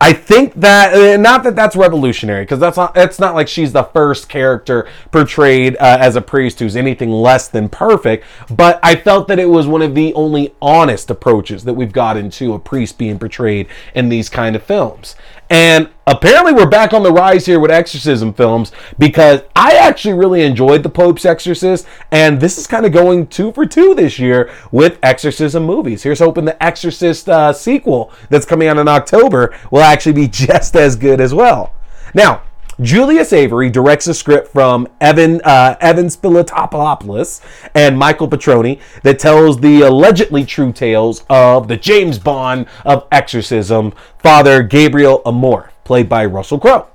I 0.04 0.14
think 0.14 0.56
that 0.56 0.96
uh, 0.96 1.18
not 1.18 1.44
that 1.44 1.56
that's 1.56 1.76
revolutionary 1.76 2.42
because 2.42 2.58
that's 2.58 2.76
not 2.76 2.98
it's 2.98 3.20
not 3.20 3.36
like 3.36 3.48
she's 3.48 3.72
the 3.72 3.84
first 3.84 4.30
character 4.30 4.90
portrayed 5.12 5.76
uh, 5.76 5.98
as 6.00 6.16
a 6.16 6.22
priest 6.22 6.58
who's 6.58 6.76
anything 6.76 7.12
less 7.12 7.48
than 7.48 7.70
perfect. 7.70 8.26
But 8.50 8.80
I 8.82 8.96
felt 8.96 9.28
that 9.28 9.38
it 9.38 9.46
was 9.46 9.68
one 9.68 9.84
of 9.84 9.94
the 9.94 10.12
only 10.16 10.56
honest 10.60 11.12
approaches 11.12 11.66
that 11.66 11.76
we've 11.76 11.92
gotten 11.92 12.32
to 12.32 12.56
a 12.56 12.60
priest 12.60 12.98
being 12.98 13.20
portrayed 13.20 13.68
in 13.94 14.10
these 14.10 14.28
kind 14.28 14.56
of 14.56 14.64
films. 14.64 15.16
And 15.52 15.90
apparently, 16.08 16.54
we're 16.54 16.66
back 16.66 16.94
on 16.94 17.04
the 17.04 17.12
rise 17.12 17.46
here 17.46 17.60
with 17.60 17.72
exorcism 17.72 18.34
films 18.34 18.72
because 18.98 19.42
I 19.54 19.74
actually 19.74 20.14
really 20.14 20.44
enjoyed 20.44 20.82
The 20.82 20.90
Pope's 20.90 21.26
Exorcist, 21.26 21.86
and 22.10 22.40
this 22.40 22.58
is 22.58 22.68
kind 22.68 22.86
of 22.86 22.94
going 22.94 23.28
two 23.28 23.52
for 23.52 23.66
two 23.66 23.94
this 23.94 24.18
year 24.18 24.50
with 24.72 24.98
exorcism 25.04 25.66
movies. 25.66 26.04
Here's 26.04 26.20
hoping 26.20 26.46
the 26.46 26.64
Exorcist 26.64 27.28
uh, 27.28 27.52
sequel 27.52 28.14
that's 28.30 28.46
coming 28.46 28.70
out 28.70 28.78
in 28.78 28.88
October 28.88 29.54
will 29.72 29.82
actually 29.82 30.14
be 30.14 30.28
just 30.30 30.78
as 30.78 30.96
good 30.96 31.20
as 31.20 31.34
well. 31.34 31.74
Now, 32.14 32.44
Julius 32.82 33.32
Avery 33.32 33.70
directs 33.70 34.08
a 34.08 34.14
script 34.14 34.48
from 34.48 34.88
Evan 35.00 35.40
uh, 35.44 35.76
Evan 35.80 36.08
Spiliotopoulos 36.08 37.42
and 37.76 37.98
Michael 37.98 38.28
Petroni 38.28 38.80
that 39.04 39.20
tells 39.20 39.60
the 39.60 39.82
allegedly 39.82 40.44
true 40.46 40.74
tales 40.74 41.24
of 41.30 41.68
the 41.68 41.78
James 41.78 42.18
Bond 42.18 42.66
of 42.84 43.08
exorcism, 43.12 43.94
Father 44.18 44.64
Gabriel 44.64 45.22
Amorth, 45.26 45.70
played 45.84 46.10
by 46.10 46.26
Russell 46.26 46.60
Crowe. 46.60 46.88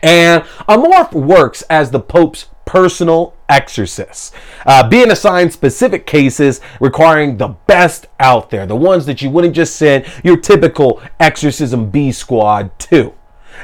And 0.00 0.44
Amorth 0.68 1.12
works 1.12 1.62
as 1.62 1.90
the 1.90 2.00
Pope's 2.00 2.46
personal 2.64 3.34
exorcist, 3.48 4.32
uh, 4.64 4.88
being 4.88 5.10
assigned 5.10 5.52
specific 5.52 6.06
cases 6.06 6.60
requiring 6.80 7.36
the 7.36 7.48
best 7.66 8.06
out 8.20 8.50
there, 8.50 8.64
the 8.64 8.76
ones 8.76 9.06
that 9.06 9.20
you 9.22 9.28
wouldn't 9.28 9.56
just 9.56 9.74
send 9.74 10.06
your 10.22 10.36
typical 10.36 11.02
exorcism 11.18 11.90
B 11.90 12.12
squad 12.12 12.78
to. 12.78 13.12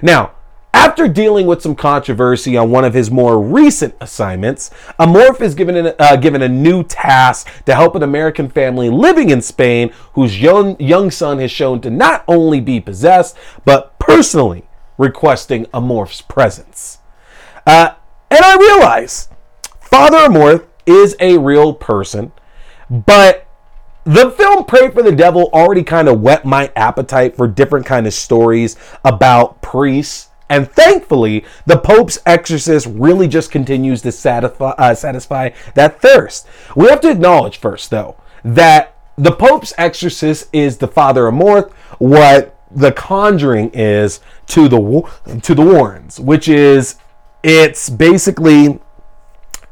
Now, 0.03 0.33
after 0.73 1.09
dealing 1.09 1.47
with 1.47 1.63
some 1.63 1.75
controversy 1.75 2.57
on 2.57 2.71
one 2.71 2.85
of 2.85 2.95
his 2.95 3.11
more 3.11 3.41
recent 3.41 3.95
assignments, 4.01 4.71
Amorth 4.99 5.41
is 5.41 5.55
given, 5.55 5.77
an, 5.77 5.95
uh, 5.99 6.17
given 6.17 6.43
a 6.43 6.49
new 6.49 6.85
task 6.85 7.49
to 7.65 7.75
help 7.75 7.95
an 7.95 8.03
American 8.03 8.49
family 8.49 8.89
living 8.89 9.31
in 9.31 9.43
Spain 9.43 9.93
whose 10.13 10.41
young, 10.41 10.79
young 10.81 11.11
son 11.11 11.39
has 11.39 11.51
shown 11.51 11.81
to 11.81 11.91
not 11.91 12.25
only 12.29 12.61
be 12.61 12.81
possessed, 12.81 13.37
but 13.65 13.99
personally 13.99 14.69
requesting 14.99 15.65
Amorth's 15.67 16.23
presence. 16.23 16.99
Uh, 17.67 17.95
and 18.31 18.45
I 18.45 18.57
realize 18.57 19.29
Father 19.81 20.19
Amorth 20.19 20.67
is 20.87 21.17
a 21.21 21.39
real 21.39 21.75
person, 21.75 22.33
but 22.89 23.47
the 24.05 24.31
film 24.31 24.65
Prey 24.65 24.91
for 24.91 25.03
the 25.03 25.13
Devil 25.13 25.51
already 25.53 25.83
kind 25.83 26.09
of 26.09 26.21
whet 26.21 26.45
my 26.45 26.73
appetite 26.75 27.37
for 27.37 27.47
different 27.47 27.87
kind 27.87 28.07
of 28.07 28.15
stories 28.15 28.77
about 29.05 29.61
priests 29.63 30.30
and 30.51 30.71
thankfully, 30.71 31.45
the 31.65 31.79
Pope's 31.79 32.19
exorcist 32.27 32.89
really 32.91 33.29
just 33.29 33.53
continues 33.53 34.03
to 34.03 34.11
satisfy, 34.11 34.71
uh, 34.71 34.95
satisfy 34.95 35.51
that 35.75 36.01
thirst. 36.03 36.47
We 36.75 36.89
have 36.89 37.01
to 37.03 37.11
acknowledge 37.11 37.59
first, 37.59 37.91
though, 37.91 38.17
that 38.45 38.97
the 39.17 39.31
Pope's 39.31 39.73
exorcist 39.79 40.49
is 40.53 40.79
the 40.79 40.89
Father 40.89 41.23
Amorth, 41.23 41.73
what 41.99 42.59
the 42.69 42.91
Conjuring 42.91 43.71
is 43.71 44.21
to 44.47 44.69
the 44.69 45.41
to 45.41 45.55
the 45.55 45.63
Warrens, 45.63 46.19
which 46.19 46.49
is 46.49 46.97
it's 47.45 47.89
basically 47.89 48.81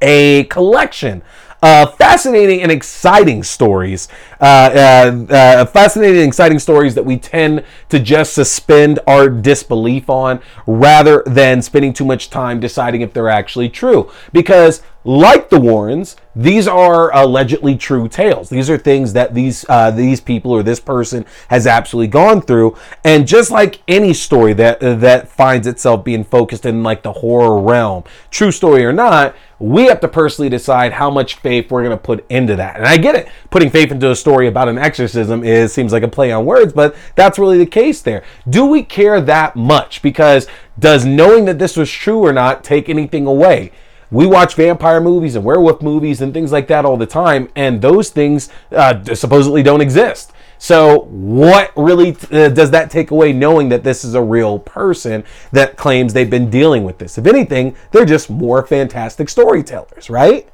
a 0.01 0.45
collection 0.45 1.23
uh, 1.63 1.87
fascinating 1.87 2.63
and 2.63 2.71
exciting 2.71 3.43
stories. 3.43 4.09
Uh, 4.41 4.45
uh, 4.45 5.33
uh, 5.33 5.65
fascinating 5.67 6.19
and 6.19 6.29
exciting 6.29 6.59
stories 6.59 6.95
that 6.95 7.05
we 7.05 7.19
tend 7.19 7.65
to 7.89 7.99
just 7.99 8.33
suspend 8.33 9.01
our 9.07 9.29
disbelief 9.29 10.09
on 10.09 10.41
rather 10.67 11.23
than 11.27 11.61
spending 11.63 11.93
too 11.93 12.05
much 12.05 12.31
time 12.31 12.61
deciding 12.61 13.01
if 13.01 13.13
they're 13.13 13.29
actually 13.29 13.69
true. 13.69 14.11
Because 14.33 14.83
like 15.09 15.49
the 15.49 15.59
Warrens, 15.59 16.17
these 16.37 16.69
are 16.69 17.11
allegedly 17.17 17.79
true 17.79 18.09
tales. 18.09 18.51
These 18.51 18.69
are 18.69 18.77
things 18.77 19.15
that 19.15 19.33
these 19.33 19.65
uh, 19.67 19.91
these 19.91 20.21
people 20.21 20.53
or 20.53 20.63
this 20.63 20.81
person 20.81 21.25
has 21.49 21.67
absolutely 21.67 22.09
gone 22.09 22.43
through. 22.43 22.77
And 23.05 23.27
just 23.27 23.51
like 23.51 23.81
any 23.89 24.13
story 24.13 24.53
that 24.53 24.81
that 24.81 25.29
finds 25.29 25.67
itself 25.67 26.05
being 26.05 26.25
focused 26.25 26.67
in 26.67 26.83
like 26.83 27.03
the 27.03 27.13
horror 27.15 27.59
realm, 27.59 28.05
true 28.31 28.53
story 28.53 28.85
or 28.85 28.93
not, 28.93 29.35
we 29.59 29.87
have 29.87 30.01
to 30.01 30.09
personally 30.09 30.51
decide 30.51 30.93
how 30.93 31.09
much 31.09 31.37
faith 31.37 31.71
we're 31.71 31.85
going 31.85 31.97
to 31.97 32.03
put 32.03 32.31
into 32.31 32.57
that. 32.57 32.77
And 32.77 32.85
I 32.85 32.99
get 32.99 33.15
it, 33.15 33.31
putting 33.49 33.71
faith 33.71 33.91
into 33.91 34.11
a 34.11 34.15
story 34.15 34.47
about 34.47 34.69
an 34.69 34.77
exorcism 34.77 35.43
is 35.43 35.73
seems 35.73 35.91
like 35.91 36.03
a 36.03 36.09
play 36.09 36.33
on 36.33 36.45
words, 36.45 36.75
but 36.75 36.95
that's 37.15 37.39
really 37.39 37.57
the 37.57 37.65
case 37.65 38.03
there. 38.03 38.25
Do 38.47 38.67
we 38.67 38.83
care 38.83 39.23
that 39.23 39.57
much? 39.57 40.03
Because 40.03 40.47
does 40.79 41.07
knowing 41.07 41.47
that 41.47 41.59
this 41.59 41.79
was 41.79 41.91
true 41.91 42.19
or 42.19 42.35
not 42.35 42.63
take 42.63 42.91
anything 42.91 43.27
away? 43.27 43.73
We 44.11 44.27
watch 44.27 44.55
vampire 44.55 45.01
movies 45.01 45.35
and 45.35 45.45
werewolf 45.45 45.83
movies 45.83 46.21
and 46.21 46.33
things 46.33 46.53
like 46.53 46.67
that 46.69 46.85
all 46.85 46.97
the 46.97 47.07
time, 47.07 47.49
and 47.55 47.83
those 47.83 48.11
things 48.11 48.49
uh, 48.73 49.03
supposedly 49.15 49.63
don't 49.63 49.81
exist. 49.81 50.33
So, 50.59 51.01
what 51.11 51.73
really 51.77 52.17
uh, 52.33 52.49
does 52.49 52.73
that 52.73 52.91
take 52.91 53.11
away 53.13 53.33
knowing 53.33 53.69
that 53.69 53.85
this 53.85 54.05
is 54.05 54.15
a 54.15 54.23
real 54.23 54.59
person 54.59 55.25
that 55.53 55.77
claims 55.77 56.13
they've 56.13 56.29
been 56.29 56.51
dealing 56.51 56.85
with 56.85 56.99
this? 56.99 57.17
If 57.17 57.27
anything, 57.27 57.77
they're 57.93 58.05
just 58.05 58.29
more 58.29 58.67
fantastic 58.67 59.29
storytellers, 59.29 60.11
right? 60.11 60.49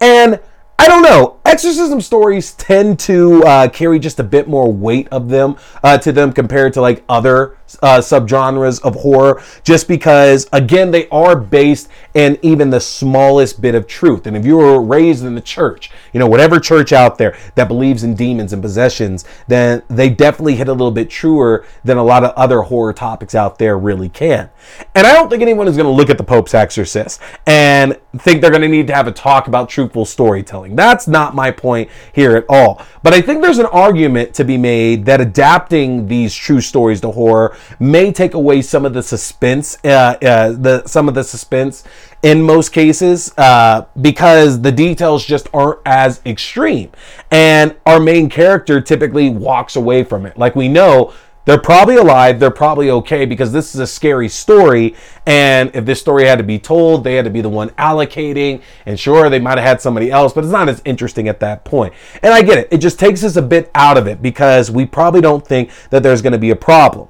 And 0.00 0.40
I 0.78 0.88
don't 0.88 1.02
know. 1.02 1.37
Exorcism 1.48 2.02
stories 2.02 2.52
tend 2.52 3.00
to 3.00 3.42
uh, 3.44 3.68
carry 3.70 3.98
just 3.98 4.20
a 4.20 4.22
bit 4.22 4.48
more 4.48 4.70
weight 4.70 5.08
of 5.10 5.30
them 5.30 5.56
uh, 5.82 5.96
to 5.96 6.12
them 6.12 6.30
compared 6.30 6.74
to 6.74 6.82
like 6.82 7.02
other 7.08 7.56
uh, 7.82 7.98
subgenres 7.98 8.82
of 8.82 8.94
horror, 8.96 9.42
just 9.64 9.88
because 9.88 10.46
again 10.52 10.90
they 10.90 11.08
are 11.08 11.34
based 11.36 11.88
in 12.14 12.38
even 12.42 12.68
the 12.68 12.80
smallest 12.80 13.62
bit 13.62 13.74
of 13.74 13.86
truth. 13.86 14.26
And 14.26 14.36
if 14.36 14.44
you 14.44 14.58
were 14.58 14.82
raised 14.82 15.24
in 15.24 15.34
the 15.34 15.40
church, 15.40 15.90
you 16.12 16.20
know 16.20 16.26
whatever 16.26 16.60
church 16.60 16.92
out 16.92 17.16
there 17.16 17.36
that 17.54 17.66
believes 17.66 18.04
in 18.04 18.14
demons 18.14 18.52
and 18.52 18.60
possessions, 18.60 19.24
then 19.48 19.82
they 19.88 20.10
definitely 20.10 20.56
hit 20.56 20.68
a 20.68 20.72
little 20.72 20.90
bit 20.90 21.08
truer 21.08 21.64
than 21.82 21.96
a 21.96 22.04
lot 22.04 22.24
of 22.24 22.32
other 22.36 22.60
horror 22.60 22.92
topics 22.92 23.34
out 23.34 23.58
there 23.58 23.78
really 23.78 24.10
can. 24.10 24.50
And 24.94 25.06
I 25.06 25.14
don't 25.14 25.30
think 25.30 25.40
anyone 25.40 25.66
is 25.66 25.76
going 25.76 25.86
to 25.86 25.92
look 25.92 26.10
at 26.10 26.18
the 26.18 26.24
Pope's 26.24 26.52
Exorcist 26.52 27.20
and 27.46 27.98
think 28.18 28.42
they're 28.42 28.50
going 28.50 28.62
to 28.62 28.68
need 28.68 28.86
to 28.88 28.94
have 28.94 29.06
a 29.06 29.12
talk 29.12 29.48
about 29.48 29.68
truthful 29.68 30.04
storytelling. 30.04 30.76
That's 30.76 31.08
not 31.08 31.34
my 31.38 31.50
point 31.50 31.88
here 32.12 32.36
at 32.36 32.44
all. 32.48 32.84
But 33.02 33.14
I 33.14 33.20
think 33.20 33.42
there's 33.42 33.62
an 33.66 33.72
argument 33.88 34.34
to 34.34 34.44
be 34.44 34.58
made 34.58 35.04
that 35.06 35.20
adapting 35.20 36.08
these 36.08 36.34
true 36.34 36.60
stories 36.60 37.00
to 37.02 37.10
horror 37.10 37.56
may 37.78 38.12
take 38.12 38.34
away 38.34 38.62
some 38.62 38.84
of 38.84 38.92
the 38.92 39.02
suspense, 39.02 39.78
uh, 39.84 40.16
uh, 40.32 40.52
the 40.52 40.86
some 40.86 41.08
of 41.08 41.14
the 41.14 41.24
suspense 41.24 41.84
in 42.22 42.42
most 42.42 42.70
cases 42.72 43.32
uh, 43.38 43.86
because 44.00 44.60
the 44.60 44.72
details 44.72 45.24
just 45.24 45.46
aren't 45.54 45.78
as 45.86 46.20
extreme, 46.26 46.90
and 47.30 47.76
our 47.86 48.00
main 48.00 48.28
character 48.28 48.80
typically 48.80 49.30
walks 49.30 49.76
away 49.76 50.02
from 50.02 50.26
it. 50.26 50.36
Like 50.36 50.56
we 50.56 50.68
know 50.68 51.12
they're 51.48 51.56
probably 51.56 51.96
alive. 51.96 52.38
They're 52.38 52.50
probably 52.50 52.90
okay 52.90 53.24
because 53.24 53.52
this 53.52 53.74
is 53.74 53.80
a 53.80 53.86
scary 53.86 54.28
story. 54.28 54.94
And 55.24 55.74
if 55.74 55.86
this 55.86 55.98
story 55.98 56.26
had 56.26 56.36
to 56.36 56.44
be 56.44 56.58
told, 56.58 57.04
they 57.04 57.14
had 57.14 57.24
to 57.24 57.30
be 57.30 57.40
the 57.40 57.48
one 57.48 57.70
allocating. 57.70 58.60
And 58.84 59.00
sure, 59.00 59.30
they 59.30 59.38
might 59.38 59.56
have 59.56 59.66
had 59.66 59.80
somebody 59.80 60.10
else, 60.10 60.34
but 60.34 60.44
it's 60.44 60.52
not 60.52 60.68
as 60.68 60.82
interesting 60.84 61.26
at 61.26 61.40
that 61.40 61.64
point. 61.64 61.94
And 62.22 62.34
I 62.34 62.42
get 62.42 62.58
it. 62.58 62.68
It 62.70 62.78
just 62.78 62.98
takes 62.98 63.24
us 63.24 63.36
a 63.36 63.40
bit 63.40 63.70
out 63.74 63.96
of 63.96 64.06
it 64.06 64.20
because 64.20 64.70
we 64.70 64.84
probably 64.84 65.22
don't 65.22 65.46
think 65.46 65.70
that 65.88 66.02
there's 66.02 66.20
going 66.20 66.34
to 66.34 66.38
be 66.38 66.50
a 66.50 66.56
problem. 66.56 67.08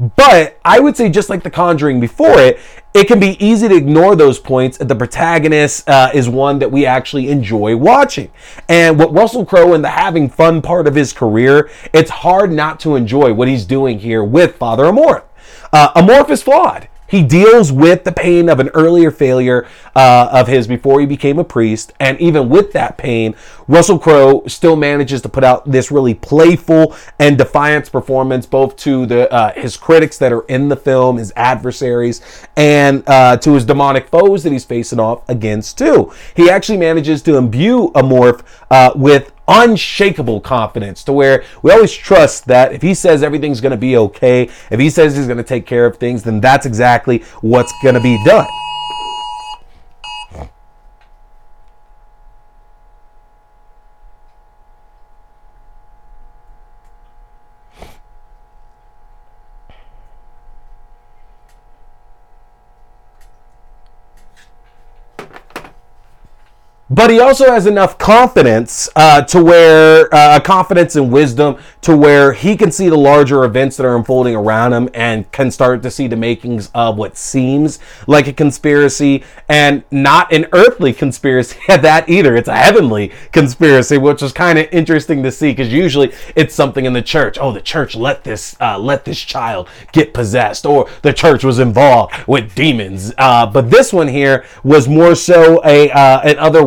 But 0.00 0.58
I 0.64 0.80
would 0.80 0.96
say, 0.96 1.10
just 1.10 1.28
like 1.28 1.42
The 1.42 1.50
Conjuring 1.50 2.00
before 2.00 2.40
it, 2.40 2.58
it 2.94 3.06
can 3.06 3.20
be 3.20 3.36
easy 3.44 3.68
to 3.68 3.76
ignore 3.76 4.16
those 4.16 4.38
points. 4.38 4.78
The 4.78 4.96
protagonist 4.96 5.86
uh, 5.88 6.10
is 6.14 6.26
one 6.26 6.58
that 6.60 6.72
we 6.72 6.86
actually 6.86 7.28
enjoy 7.28 7.76
watching. 7.76 8.30
And 8.68 8.98
what 8.98 9.12
Russell 9.12 9.44
Crowe 9.44 9.74
in 9.74 9.82
the 9.82 9.90
having 9.90 10.30
fun 10.30 10.62
part 10.62 10.86
of 10.86 10.94
his 10.94 11.12
career, 11.12 11.70
it's 11.92 12.10
hard 12.10 12.50
not 12.50 12.80
to 12.80 12.96
enjoy 12.96 13.34
what 13.34 13.46
he's 13.46 13.66
doing 13.66 13.98
here 13.98 14.24
with 14.24 14.56
Father 14.56 14.84
Amorth. 14.84 15.24
Uh, 15.70 15.92
Amorth 15.92 16.30
is 16.30 16.42
flawed. 16.42 16.88
He 17.10 17.24
deals 17.24 17.72
with 17.72 18.04
the 18.04 18.12
pain 18.12 18.48
of 18.48 18.60
an 18.60 18.68
earlier 18.68 19.10
failure 19.10 19.66
uh, 19.96 20.28
of 20.30 20.46
his 20.46 20.68
before 20.68 21.00
he 21.00 21.06
became 21.06 21.40
a 21.40 21.44
priest, 21.44 21.92
and 21.98 22.18
even 22.20 22.48
with 22.48 22.72
that 22.72 22.96
pain, 22.96 23.34
Russell 23.70 24.00
Crowe 24.00 24.42
still 24.48 24.74
manages 24.74 25.22
to 25.22 25.28
put 25.28 25.44
out 25.44 25.64
this 25.64 25.92
really 25.92 26.12
playful 26.12 26.96
and 27.20 27.38
defiance 27.38 27.88
performance, 27.88 28.44
both 28.44 28.74
to 28.78 29.06
the 29.06 29.32
uh, 29.32 29.52
his 29.52 29.76
critics 29.76 30.18
that 30.18 30.32
are 30.32 30.42
in 30.46 30.68
the 30.68 30.74
film, 30.74 31.18
his 31.18 31.32
adversaries, 31.36 32.20
and 32.56 33.04
uh, 33.06 33.36
to 33.36 33.54
his 33.54 33.64
demonic 33.64 34.08
foes 34.08 34.42
that 34.42 34.50
he's 34.50 34.64
facing 34.64 34.98
off 34.98 35.22
against 35.28 35.78
too. 35.78 36.12
He 36.34 36.50
actually 36.50 36.78
manages 36.78 37.22
to 37.22 37.36
imbue 37.36 37.92
Amorth 37.94 38.42
uh, 38.72 38.90
with 38.96 39.32
unshakable 39.46 40.40
confidence 40.40 41.04
to 41.04 41.12
where 41.12 41.44
we 41.62 41.70
always 41.70 41.92
trust 41.92 42.46
that 42.46 42.72
if 42.72 42.82
he 42.82 42.92
says 42.92 43.22
everything's 43.22 43.60
going 43.60 43.70
to 43.70 43.76
be 43.76 43.96
okay, 43.96 44.50
if 44.72 44.80
he 44.80 44.90
says 44.90 45.16
he's 45.16 45.26
going 45.26 45.38
to 45.38 45.44
take 45.44 45.64
care 45.64 45.86
of 45.86 45.96
things, 45.96 46.24
then 46.24 46.40
that's 46.40 46.66
exactly 46.66 47.18
what's 47.40 47.72
going 47.84 47.94
to 47.94 48.00
be 48.00 48.20
done. 48.24 48.48
But 67.00 67.08
he 67.08 67.18
also 67.18 67.46
has 67.50 67.64
enough 67.64 67.96
confidence 67.96 68.86
uh, 68.94 69.22
to 69.22 69.42
where 69.42 70.14
uh, 70.14 70.38
confidence 70.38 70.96
and 70.96 71.10
wisdom 71.10 71.56
to 71.80 71.96
where 71.96 72.34
he 72.34 72.54
can 72.54 72.70
see 72.70 72.90
the 72.90 72.96
larger 72.96 73.42
events 73.44 73.78
that 73.78 73.86
are 73.86 73.96
unfolding 73.96 74.34
around 74.34 74.74
him 74.74 74.86
and 74.92 75.32
can 75.32 75.50
start 75.50 75.82
to 75.82 75.90
see 75.90 76.06
the 76.06 76.16
makings 76.16 76.70
of 76.74 76.98
what 76.98 77.16
seems 77.16 77.78
like 78.06 78.26
a 78.26 78.32
conspiracy 78.34 79.24
and 79.48 79.82
not 79.90 80.30
an 80.30 80.46
earthly 80.52 80.92
conspiracy 80.92 81.58
at 81.68 81.80
that 81.80 82.06
either. 82.06 82.36
It's 82.36 82.48
a 82.48 82.56
heavenly 82.56 83.12
conspiracy 83.32 83.96
which 83.96 84.22
is 84.22 84.34
kind 84.34 84.58
of 84.58 84.66
interesting 84.70 85.22
to 85.22 85.32
see 85.32 85.52
because 85.52 85.72
usually 85.72 86.12
it's 86.36 86.54
something 86.54 86.84
in 86.84 86.92
the 86.92 87.00
church. 87.00 87.38
Oh 87.40 87.50
the 87.50 87.62
church 87.62 87.96
let 87.96 88.24
this 88.24 88.56
uh, 88.60 88.78
let 88.78 89.06
this 89.06 89.18
child 89.18 89.70
get 89.92 90.12
possessed 90.12 90.66
or 90.66 90.86
the 91.00 91.14
church 91.14 91.44
was 91.44 91.60
involved 91.60 92.12
with 92.26 92.54
demons. 92.54 93.14
Uh, 93.16 93.46
but 93.46 93.70
this 93.70 93.90
one 93.90 94.08
here 94.08 94.44
was 94.62 94.86
more 94.86 95.14
so 95.14 95.62
a 95.64 95.90
uh, 95.92 96.20
an 96.24 96.38
other 96.38 96.62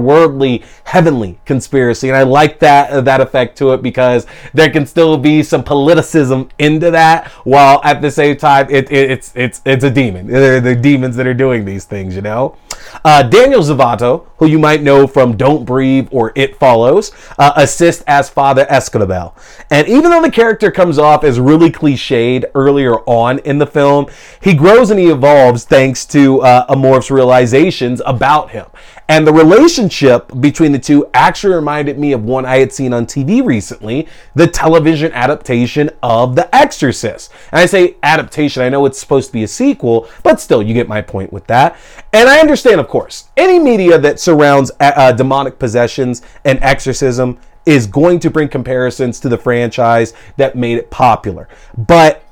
heavenly 0.84 1.40
conspiracy, 1.46 2.10
and 2.10 2.18
I 2.18 2.24
like 2.24 2.60
that 2.60 2.92
uh, 2.92 3.02
that 3.02 3.22
effect 3.22 3.58
to 3.60 3.74
it 3.74 3.82
because 3.82 4.26
there 4.54 4.70
can 4.70 4.86
still 4.86 5.18
be 5.18 5.44
some 5.44 5.64
politicism 5.64 6.50
into 6.60 6.92
that, 6.92 7.28
while 7.44 7.82
at 7.84 8.02
the 8.02 8.12
same 8.12 8.38
time 8.38 8.68
it, 8.70 8.92
it, 8.92 9.12
it's 9.12 9.34
it's 9.36 9.62
it's 9.66 9.84
a 9.84 9.90
demon. 9.90 10.28
They're 10.28 10.62
the 10.62 10.76
demons 10.76 11.16
that 11.16 11.28
are 11.28 11.34
doing 11.34 11.66
these 11.66 11.86
things, 11.86 12.16
you 12.16 12.22
know. 12.22 12.58
Uh, 13.06 13.24
Daniel 13.24 13.62
Zovatto, 13.62 14.28
who 14.38 14.48
you 14.48 14.60
might 14.60 14.82
know 14.82 15.08
from 15.08 15.36
Don't 15.36 15.66
Breathe 15.66 16.08
or 16.12 16.32
It 16.36 16.58
Follows, 16.58 17.12
uh, 17.38 17.54
assists 17.56 18.04
as 18.08 18.30
Father 18.30 18.66
Escobar. 18.70 19.34
And 19.70 19.88
even 19.88 20.12
though 20.12 20.22
the 20.22 20.32
character 20.32 20.72
comes 20.72 20.98
off 20.98 21.24
as 21.24 21.40
really 21.40 21.70
cliched 21.70 22.46
earlier 22.56 23.00
on 23.02 23.40
in 23.40 23.58
the 23.58 23.68
film, 23.68 24.08
he 24.42 24.54
grows 24.54 24.90
and 24.92 25.00
he 25.00 25.08
evolves 25.08 25.66
thanks 25.66 26.06
to 26.08 26.42
uh, 26.42 26.66
Amorth's 26.70 27.12
realizations 27.12 28.02
about 28.06 28.52
him. 28.52 28.66
And 29.14 29.28
the 29.28 29.32
relationship 29.32 30.32
between 30.42 30.72
the 30.72 30.80
two 30.80 31.08
actually 31.14 31.54
reminded 31.54 32.00
me 32.00 32.14
of 32.14 32.24
one 32.24 32.48
I 32.48 32.58
had 32.58 32.74
seen 32.74 32.94
on 32.94 33.06
TV 33.06 33.46
recently, 33.46 34.08
the 34.34 34.48
television 34.48 35.12
adaptation 35.12 35.92
of 36.02 36.36
The 36.36 36.50
Exorcist. 36.56 37.32
And 37.52 37.60
I 37.60 37.68
say 37.68 37.98
adaptation, 38.02 38.64
I 38.64 38.70
know 38.70 38.88
it's 38.88 38.98
supposed 38.98 39.28
to 39.28 39.34
be 39.34 39.44
a 39.44 39.48
sequel, 39.48 40.10
but 40.24 40.42
still, 40.42 40.64
you 40.64 40.74
get 40.74 40.88
my 40.88 41.00
point 41.00 41.32
with 41.32 41.46
that. 41.46 41.78
And 42.12 42.28
I 42.28 42.40
understand, 42.40 42.82
of 42.82 42.88
course, 42.88 43.30
any 43.38 43.60
media 43.60 44.00
that 44.00 44.20
surrounds 44.20 44.72
uh, 44.80 44.94
uh 44.96 45.12
demonic 45.12 45.60
possessions 45.60 46.24
and 46.44 46.58
exorcism 46.64 47.38
is 47.68 47.86
going 47.86 48.18
to 48.18 48.32
bring 48.32 48.50
comparisons 48.50 49.20
to 49.20 49.30
the 49.30 49.38
franchise 49.38 50.16
that 50.38 50.56
made 50.56 50.80
it 50.80 50.90
popular. 50.90 51.48
But 51.78 52.24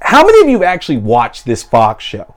how 0.00 0.24
many 0.24 0.40
of 0.40 0.48
you 0.48 0.64
actually 0.64 0.96
watched 0.96 1.44
this 1.44 1.62
Fox 1.62 2.02
show? 2.02 2.34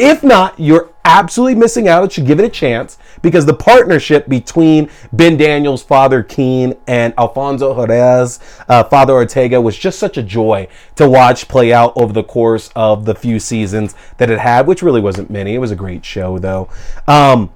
If 0.00 0.24
not, 0.24 0.58
you're 0.58 0.94
absolutely 1.04 1.56
missing 1.56 1.86
out. 1.86 2.04
You 2.04 2.10
should 2.10 2.26
give 2.26 2.40
it 2.40 2.44
a 2.46 2.48
chance 2.48 2.96
because 3.20 3.44
the 3.44 3.52
partnership 3.52 4.26
between 4.30 4.88
Ben 5.12 5.36
Daniels, 5.36 5.82
Father 5.82 6.22
Keane, 6.22 6.74
and 6.86 7.12
Alfonso 7.18 7.74
Jerez, 7.74 8.40
uh, 8.66 8.82
Father 8.84 9.12
Ortega, 9.12 9.60
was 9.60 9.76
just 9.76 9.98
such 9.98 10.16
a 10.16 10.22
joy 10.22 10.68
to 10.96 11.06
watch 11.06 11.48
play 11.48 11.70
out 11.70 11.92
over 11.96 12.14
the 12.14 12.22
course 12.22 12.70
of 12.74 13.04
the 13.04 13.14
few 13.14 13.38
seasons 13.38 13.94
that 14.16 14.30
it 14.30 14.38
had, 14.38 14.66
which 14.66 14.82
really 14.82 15.02
wasn't 15.02 15.28
many. 15.28 15.54
It 15.54 15.58
was 15.58 15.70
a 15.70 15.76
great 15.76 16.02
show, 16.02 16.38
though. 16.38 16.70
Um, 17.06 17.50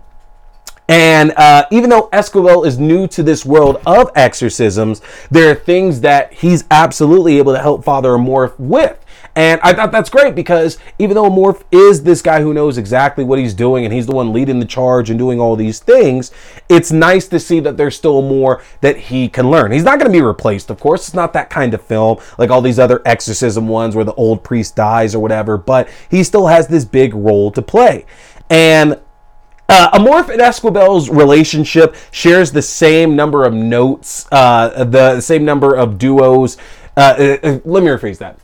and 0.87 1.33
uh, 1.39 1.65
even 1.71 1.89
though 1.89 2.11
Esquivel 2.13 2.67
is 2.67 2.79
new 2.79 3.09
to 3.09 3.23
this 3.23 3.47
world 3.47 3.81
of 3.87 4.11
exorcisms, 4.15 5.01
there 5.31 5.51
are 5.51 5.55
things 5.55 6.03
that 6.03 6.35
he's 6.35 6.65
absolutely 6.71 7.39
able 7.39 7.55
to 7.55 7.59
help 7.59 7.85
Father 7.85 8.11
Amorth 8.11 8.59
with. 8.59 9.03
And 9.37 9.61
I 9.63 9.73
thought 9.73 9.91
that's 9.91 10.11
great 10.11 10.37
because 10.37 10.79
even 10.99 11.17
though 11.17 11.29
Morph 11.29 11.63
is 11.73 12.05
this 12.05 12.23
guy 12.23 12.41
who 12.41 12.55
knows 12.55 12.79
exactly 12.79 13.25
what 13.25 13.39
he's 13.39 13.53
doing 13.53 13.85
and 13.85 13.93
he's 13.93 14.07
the 14.07 14.13
one 14.13 14.33
leading 14.33 14.61
the 14.61 14.67
charge 14.67 15.11
and 15.11 15.19
doing 15.19 15.41
all 15.41 15.57
these 15.57 15.81
things, 15.81 16.31
it's 16.69 16.93
nice 16.93 17.27
to 17.29 17.41
see 17.41 17.59
that 17.61 17.77
there's 17.77 17.97
still 17.97 18.23
more 18.23 18.63
that 18.81 18.97
he 18.97 19.29
can 19.29 19.51
learn. 19.51 19.73
He's 19.73 19.83
not 19.83 19.99
going 19.99 20.11
to 20.11 20.17
be 20.17 20.23
replaced, 20.23 20.71
of 20.71 20.79
course. 20.79 21.09
It's 21.09 21.15
not 21.15 21.33
that 21.33 21.51
kind 21.51 21.75
of 21.75 21.83
film 21.83 22.19
like 22.39 22.51
all 22.51 22.61
these 22.61 22.79
other 22.79 23.03
exorcism 23.05 23.67
ones 23.67 23.97
where 23.97 24.05
the 24.05 24.15
old 24.15 24.45
priest 24.45 24.77
dies 24.77 25.15
or 25.15 25.19
whatever, 25.19 25.59
but 25.59 25.89
he 26.09 26.23
still 26.23 26.47
has 26.47 26.69
this 26.69 26.85
big 26.85 27.13
role 27.13 27.51
to 27.53 27.63
play. 27.63 28.07
And 28.49 29.01
uh, 29.69 29.99
Amorth 29.99 30.29
and 30.29 30.41
Esquivel's 30.41 31.11
relationship 31.11 31.97
shares 32.13 32.53
the 32.53 32.63
same 32.63 33.17
number 33.17 33.45
of 33.45 33.53
notes, 33.53 34.29
uh, 34.31 34.85
the 34.85 35.21
same 35.21 35.45
number 35.45 35.75
of 35.75 35.99
duos. 35.99 36.57
Uh, 36.97 37.15
uh, 37.19 37.23
uh 37.43 37.61
let 37.65 37.83
me 37.83 37.89
rephrase 37.89 38.19
that. 38.19 38.39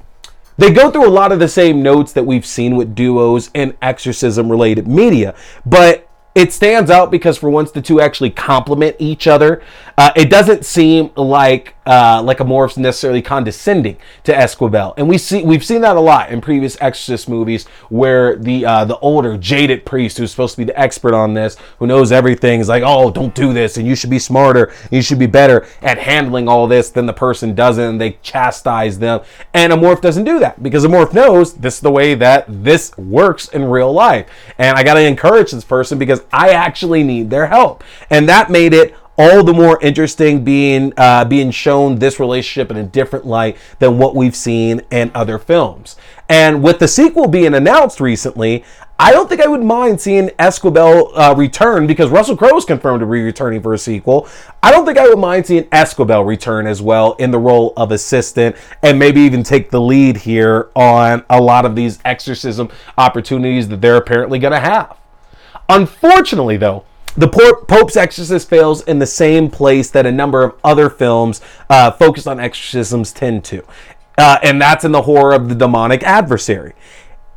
They 0.61 0.71
go 0.71 0.91
through 0.91 1.07
a 1.07 1.09
lot 1.09 1.33
of 1.33 1.39
the 1.39 1.49
same 1.49 1.83
notes 1.83 2.13
that 2.13 2.27
we've 2.27 2.45
seen 2.45 2.77
with 2.77 2.95
duos 2.95 3.49
and 3.55 3.75
exorcism 3.81 4.51
related 4.51 4.87
media, 4.87 5.35
but 5.65 6.07
it 6.35 6.53
stands 6.53 6.91
out 6.91 7.11
because 7.11 7.39
for 7.39 7.49
once 7.49 7.71
the 7.71 7.81
two 7.81 7.99
actually 7.99 8.29
complement 8.29 8.95
each 8.99 9.27
other. 9.27 9.63
Uh, 9.97 10.11
it 10.15 10.29
doesn't 10.29 10.67
seem 10.67 11.13
like 11.17 11.75
uh, 11.91 12.23
like 12.23 12.39
Amorth's 12.39 12.77
necessarily 12.77 13.21
condescending 13.21 13.97
to 14.23 14.33
Esquivel, 14.33 14.95
and 14.97 15.09
we 15.09 15.19
see 15.19 15.43
we've 15.43 15.65
seen 15.65 15.81
that 15.81 15.97
a 15.97 16.01
lot 16.01 16.31
in 16.31 16.41
previous 16.41 16.81
Exorcist 16.81 17.29
movies 17.29 17.67
where 17.89 18.37
the 18.37 18.65
uh, 18.65 18.85
the 18.85 18.97
older 19.01 19.37
jaded 19.37 19.85
priest 19.85 20.17
who's 20.17 20.31
supposed 20.31 20.55
to 20.55 20.59
be 20.59 20.65
the 20.65 20.79
expert 20.79 21.15
on 21.15 21.35
this, 21.35 21.57
who 21.81 21.89
knows 21.89 22.13
everything, 22.13 22.61
is 22.61 22.69
like, 22.69 22.85
oh, 22.87 23.11
don't 23.11 23.35
do 23.35 23.53
this, 23.53 23.77
and 23.77 23.89
you 23.89 23.97
should 23.97 24.09
be 24.09 24.21
smarter, 24.21 24.73
you 24.93 25.03
should 25.03 25.19
be 25.19 25.27
better 25.27 25.67
at 25.83 25.99
handling 25.99 26.47
all 26.47 26.69
this 26.69 26.91
than 26.91 27.07
the 27.07 27.13
person 27.13 27.57
doesn't, 27.57 27.83
and 27.83 28.01
they 28.01 28.19
chastise 28.23 29.01
them. 29.01 29.23
And 29.53 29.73
Amorth 29.73 30.01
doesn't 30.01 30.23
do 30.23 30.39
that 30.39 30.63
because 30.63 30.85
Amorth 30.85 31.13
knows 31.13 31.55
this 31.55 31.75
is 31.75 31.81
the 31.81 31.91
way 31.91 32.15
that 32.15 32.45
this 32.49 32.97
works 32.97 33.49
in 33.49 33.65
real 33.65 33.93
life, 33.93 34.29
and 34.59 34.79
I 34.79 34.85
got 34.85 34.95
to 34.95 35.01
encourage 35.01 35.51
this 35.51 35.65
person 35.65 35.99
because 35.99 36.23
I 36.33 36.51
actually 36.51 37.03
need 37.03 37.31
their 37.31 37.49
help, 37.49 37.83
and 38.11 38.29
that 38.29 38.49
made 38.49 38.75
it 38.75 38.95
all 39.19 39.45
the 39.45 39.53
more 39.53 39.79
interesting 39.83 40.45
being 40.45 40.93
uh, 40.97 41.25
being 41.25 41.51
shown 41.51 41.97
this 41.97 42.19
relationship 42.19 42.71
in 42.71 42.77
a 42.77 42.83
different 42.83 43.27
light 43.27 43.57
than 43.79 43.99
what 43.99 44.15
we've 44.15 44.37
seen 44.37 44.81
in 44.91 45.11
other 45.15 45.39
films. 45.39 45.97
And 46.29 46.63
with 46.63 46.79
the 46.79 46.89
sequel 46.89 47.29
being 47.29 47.55
announced 47.55 48.01
recently, 48.01 48.65
I 49.03 49.13
don't 49.13 49.31
think 49.31 49.41
I 49.41 49.47
would 49.47 49.63
mind 49.63 49.99
seeing 49.99 50.29
Esquivel 50.39 51.11
uh, 51.15 51.35
return 51.35 51.87
because 51.87 52.11
Russell 52.11 52.37
Crowe 52.37 52.57
is 52.59 52.67
confirmed 52.67 53.01
to 53.01 53.07
be 53.07 53.23
returning 53.23 53.63
for 53.63 53.73
a 53.73 53.79
sequel. 53.79 54.29
I 54.63 54.71
don't 54.71 54.85
think 54.85 54.99
I 54.99 55.09
would 55.09 55.19
mind 55.19 55.47
seeing 55.47 55.65
Esquivel 55.65 56.27
return 56.27 56.67
as 56.67 56.83
well 56.83 57.15
in 57.15 57.31
the 57.31 57.39
role 57.39 57.73
of 57.79 57.93
assistant 57.93 58.57
and 58.83 58.99
maybe 58.99 59.23
even 59.23 59.43
take 59.43 59.71
the 59.71 59.81
lead 59.81 60.19
here 60.19 60.71
on 60.77 61.25
a 61.31 61.41
lot 61.41 61.65
of 61.65 61.75
these 61.75 61.99
exorcism 62.05 62.69
opportunities 62.99 63.69
that 63.69 63.81
they're 63.81 63.97
apparently 63.97 64.39
going 64.39 64.53
to 64.53 64.61
have. 64.61 64.99
Unfortunately, 65.71 66.59
though, 66.59 66.85
the 67.17 67.29
Pope's 67.29 67.97
Exorcist 67.97 68.49
fails 68.49 68.83
in 68.83 68.99
the 68.99 69.07
same 69.07 69.51
place 69.51 69.91
that 69.91 70.07
a 70.07 70.13
number 70.13 70.43
of 70.43 70.55
other 70.63 70.89
films 70.89 71.41
uh, 71.69 71.91
focused 71.91 72.29
on 72.29 72.39
exorcisms 72.39 73.13
tend 73.13 73.45
to, 73.47 73.65
uh, 74.17 74.39
and 74.43 74.61
that's 74.61 74.85
in 74.85 74.93
the 74.93 75.03
horror 75.03 75.33
of 75.33 75.49
the 75.49 75.55
demonic 75.55 76.03
adversary. 76.03 76.75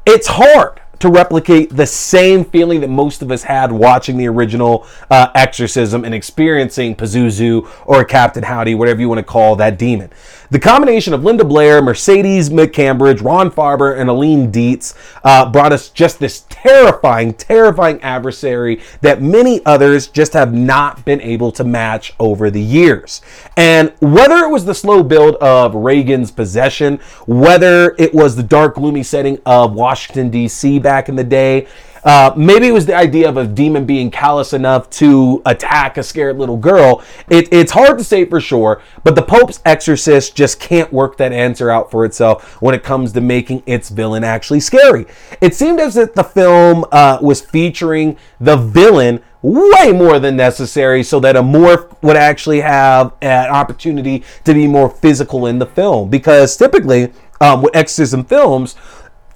It's 0.06 0.28
hard 0.28 0.82
to 1.00 1.10
replicate 1.10 1.76
the 1.76 1.86
same 1.86 2.46
feeling 2.46 2.80
that 2.82 2.90
most 2.90 3.22
of 3.22 3.32
us 3.32 3.44
had 3.44 3.72
watching 3.72 4.18
the 4.18 4.28
original 4.28 4.88
uh, 5.10 5.28
Exorcism 5.36 6.06
and 6.06 6.14
experiencing 6.14 6.96
Pazuzu 6.96 7.70
or 7.86 8.06
Captain 8.06 8.44
Howdy, 8.44 8.76
whatever 8.76 9.02
you 9.02 9.10
want 9.10 9.20
to 9.20 9.24
call 9.24 9.56
that 9.58 9.78
demon. 9.78 10.12
The 10.54 10.60
combination 10.60 11.16
of 11.16 11.24
Linda 11.24 11.44
Blair, 11.44 11.82
Mercedes 11.82 12.52
McCambridge, 12.52 13.24
Ron 13.24 13.50
Faber, 13.50 13.96
and 13.96 14.08
Eileen 14.08 14.52
Dietz 14.52 14.94
uh, 15.24 15.50
brought 15.50 15.74
us 15.74 15.90
just 15.90 16.20
this 16.20 16.46
terrifying, 16.48 17.34
terrifying 17.34 18.00
adversary 18.04 18.80
that 19.02 19.20
many 19.20 19.66
others 19.66 20.08
just 20.08 20.34
have 20.34 20.54
not 20.54 21.04
been 21.06 21.20
able 21.22 21.52
to 21.54 21.64
match 21.64 22.14
over 22.20 22.52
the 22.52 22.62
years. 22.62 23.22
And 23.58 23.94
whether 24.00 24.46
it 24.46 24.50
was 24.52 24.66
the 24.66 24.76
slow 24.76 25.02
build 25.02 25.38
of 25.38 25.74
Regan's 25.74 26.30
possession, 26.30 27.00
whether 27.26 27.96
it 27.98 28.14
was 28.14 28.36
the 28.36 28.44
dark, 28.44 28.76
gloomy 28.76 29.02
setting 29.02 29.40
of 29.48 29.74
Washington, 29.74 30.30
D.C. 30.30 30.78
back 30.78 30.93
in 31.10 31.16
the 31.16 31.24
day, 31.24 31.68
Uh, 32.04 32.34
maybe 32.36 32.68
it 32.68 32.74
was 32.74 32.86
the 32.86 32.94
idea 32.94 33.30
of 33.30 33.38
a 33.38 33.48
demon 33.48 33.86
being 33.86 34.12
callous 34.12 34.52
enough 34.52 34.90
to 34.90 35.42
attack 35.46 35.98
a 35.98 36.04
scared 36.04 36.38
little 36.38 36.58
girl. 36.58 37.02
It, 37.30 37.48
it's 37.50 37.72
hard 37.72 37.98
to 37.98 38.04
say 38.04 38.26
for 38.26 38.42
sure, 38.42 38.82
but 39.06 39.16
the 39.16 39.22
Pope's 39.22 39.62
Exorcist 39.64 40.36
just 40.36 40.60
can't 40.60 40.92
work 40.92 41.16
that 41.16 41.32
answer 41.32 41.72
out 41.72 41.90
for 41.90 42.04
itself 42.04 42.62
when 42.62 42.76
it 42.76 42.84
comes 42.84 43.14
to 43.14 43.22
making 43.22 43.64
its 43.66 43.90
villain 43.90 44.26
actually 44.26 44.60
scary. 44.60 45.06
It 45.40 45.56
seemed 45.56 45.80
as 45.80 45.96
if 45.96 46.14
the 46.14 46.26
film 46.26 46.84
uh, 46.92 47.20
was 47.22 47.40
featuring 47.40 48.18
the 48.38 48.58
villain 48.58 49.22
way 49.42 49.94
more 49.94 50.20
than 50.20 50.36
necessary 50.36 51.04
so 51.04 51.22
that 51.22 51.38
Amorth 51.38 51.96
would 52.02 52.18
actually 52.18 52.60
have 52.60 53.14
an 53.22 53.50
opportunity 53.50 54.26
to 54.44 54.54
be 54.54 54.68
more 54.68 54.90
physical 54.90 55.46
in 55.46 55.58
the 55.58 55.66
film. 55.66 56.10
Because 56.10 56.58
typically, 56.58 57.14
um, 57.40 57.62
with 57.62 57.74
exorcism 57.74 58.26
films, 58.26 58.76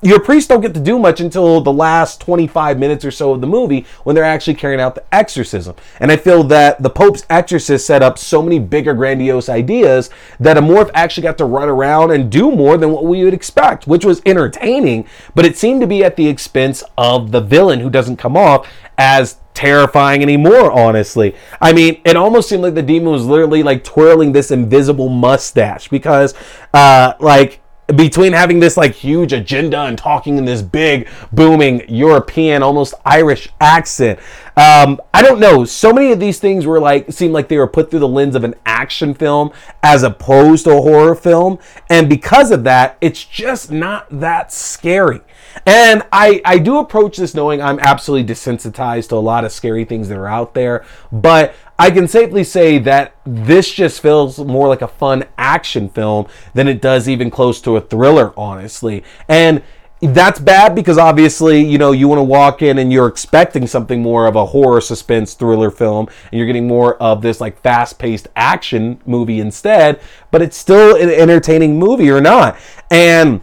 your 0.07 0.21
priests 0.21 0.47
don't 0.47 0.61
get 0.61 0.73
to 0.73 0.79
do 0.79 0.97
much 0.97 1.19
until 1.19 1.59
the 1.59 1.71
last 1.71 2.21
25 2.21 2.79
minutes 2.79 3.03
or 3.03 3.11
so 3.11 3.33
of 3.33 3.41
the 3.41 3.47
movie 3.47 3.85
when 4.05 4.15
they're 4.15 4.23
actually 4.23 4.53
carrying 4.53 4.79
out 4.79 4.95
the 4.95 5.03
exorcism. 5.13 5.75
And 5.99 6.09
I 6.09 6.15
feel 6.15 6.45
that 6.45 6.81
the 6.81 6.89
Pope's 6.89 7.25
exorcist 7.29 7.85
set 7.85 8.01
up 8.01 8.17
so 8.17 8.41
many 8.41 8.57
bigger, 8.57 8.93
grandiose 8.93 9.49
ideas 9.49 10.09
that 10.39 10.55
Amorth 10.55 10.89
actually 10.93 11.23
got 11.23 11.37
to 11.39 11.45
run 11.45 11.67
around 11.67 12.11
and 12.11 12.31
do 12.31 12.51
more 12.51 12.77
than 12.77 12.91
what 12.91 13.03
we 13.03 13.25
would 13.25 13.33
expect, 13.33 13.85
which 13.85 14.05
was 14.05 14.21
entertaining, 14.25 15.05
but 15.35 15.45
it 15.45 15.57
seemed 15.57 15.81
to 15.81 15.87
be 15.87 16.05
at 16.05 16.15
the 16.15 16.29
expense 16.29 16.85
of 16.97 17.31
the 17.31 17.41
villain 17.41 17.81
who 17.81 17.89
doesn't 17.89 18.15
come 18.15 18.37
off 18.37 18.65
as 18.97 19.35
terrifying 19.53 20.21
anymore, 20.21 20.71
honestly. 20.71 21.35
I 21.59 21.73
mean, 21.73 21.99
it 22.05 22.15
almost 22.15 22.47
seemed 22.47 22.63
like 22.63 22.75
the 22.75 22.81
demon 22.81 23.11
was 23.11 23.25
literally 23.25 23.61
like 23.61 23.83
twirling 23.83 24.31
this 24.31 24.51
invisible 24.51 25.09
mustache 25.09 25.89
because, 25.89 26.33
uh, 26.73 27.13
like, 27.19 27.59
between 27.95 28.33
having 28.33 28.59
this 28.59 28.75
like 28.75 28.93
huge 28.93 29.31
agenda 29.31 29.81
and 29.81 29.97
talking 29.97 30.37
in 30.37 30.45
this 30.45 30.61
big 30.61 31.07
booming 31.31 31.83
European 31.87 32.61
almost 32.61 32.93
Irish 33.05 33.49
accent 33.61 34.19
um, 34.57 34.99
I 35.13 35.21
don't 35.21 35.39
know. 35.39 35.65
So 35.65 35.93
many 35.93 36.11
of 36.11 36.19
these 36.19 36.39
things 36.39 36.65
were 36.65 36.79
like 36.79 37.11
seemed 37.11 37.31
like 37.31 37.47
they 37.47 37.57
were 37.57 37.67
put 37.67 37.91
through 37.91 37.99
the 37.99 38.07
lens 38.07 38.35
of 38.35 38.43
an 38.43 38.55
action 38.65 39.13
film 39.13 39.51
as 39.83 40.01
opposed 40.01 40.63
to 40.63 40.71
a 40.71 40.81
horror 40.81 41.13
film. 41.13 41.59
And 41.91 42.09
because 42.09 42.49
of 42.49 42.63
that 42.63 42.97
it's 42.99 43.23
just 43.23 43.71
not 43.71 44.07
that 44.09 44.51
scary 44.51 45.21
and 45.65 46.03
I, 46.11 46.41
I 46.45 46.59
do 46.59 46.77
approach 46.77 47.17
this 47.17 47.33
knowing 47.33 47.61
I'm 47.61 47.79
absolutely 47.79 48.33
desensitized 48.33 49.09
to 49.09 49.15
a 49.15 49.17
lot 49.17 49.45
of 49.45 49.51
scary 49.51 49.85
things 49.85 50.09
that 50.09 50.17
are 50.17 50.27
out 50.27 50.53
there 50.53 50.85
but 51.11 51.53
I 51.79 51.91
can 51.91 52.07
safely 52.07 52.43
say 52.43 52.79
that 52.79 53.15
this 53.23 53.71
just 53.71 54.01
feels 54.01 54.39
more 54.39 54.67
like 54.67 54.81
a 54.81 54.87
fun 54.87 55.25
action 55.37 55.89
film 55.89 56.27
than 56.55 56.67
it 56.67 56.81
does 56.81 57.07
even 57.07 57.29
close 57.29 57.61
to 57.61 57.77
a 57.77 57.81
thriller, 57.81 58.33
honestly. 58.35 59.03
And 59.27 59.61
that's 60.01 60.39
bad 60.39 60.73
because 60.73 60.97
obviously, 60.97 61.63
you 61.63 61.77
know, 61.77 61.91
you 61.91 62.07
want 62.07 62.19
to 62.19 62.23
walk 62.23 62.63
in 62.63 62.79
and 62.79 62.91
you're 62.91 63.07
expecting 63.07 63.67
something 63.67 64.01
more 64.01 64.25
of 64.25 64.35
a 64.35 64.47
horror 64.47 64.81
suspense 64.81 65.35
thriller 65.35 65.69
film 65.69 66.07
and 66.31 66.37
you're 66.37 66.47
getting 66.47 66.67
more 66.67 66.95
of 66.97 67.21
this 67.21 67.39
like 67.39 67.61
fast-paced 67.61 68.27
action 68.35 68.99
movie 69.05 69.39
instead, 69.39 69.99
but 70.31 70.41
it's 70.41 70.57
still 70.57 70.95
an 70.95 71.09
entertaining 71.09 71.77
movie 71.77 72.09
or 72.09 72.21
not. 72.21 72.57
And 72.89 73.41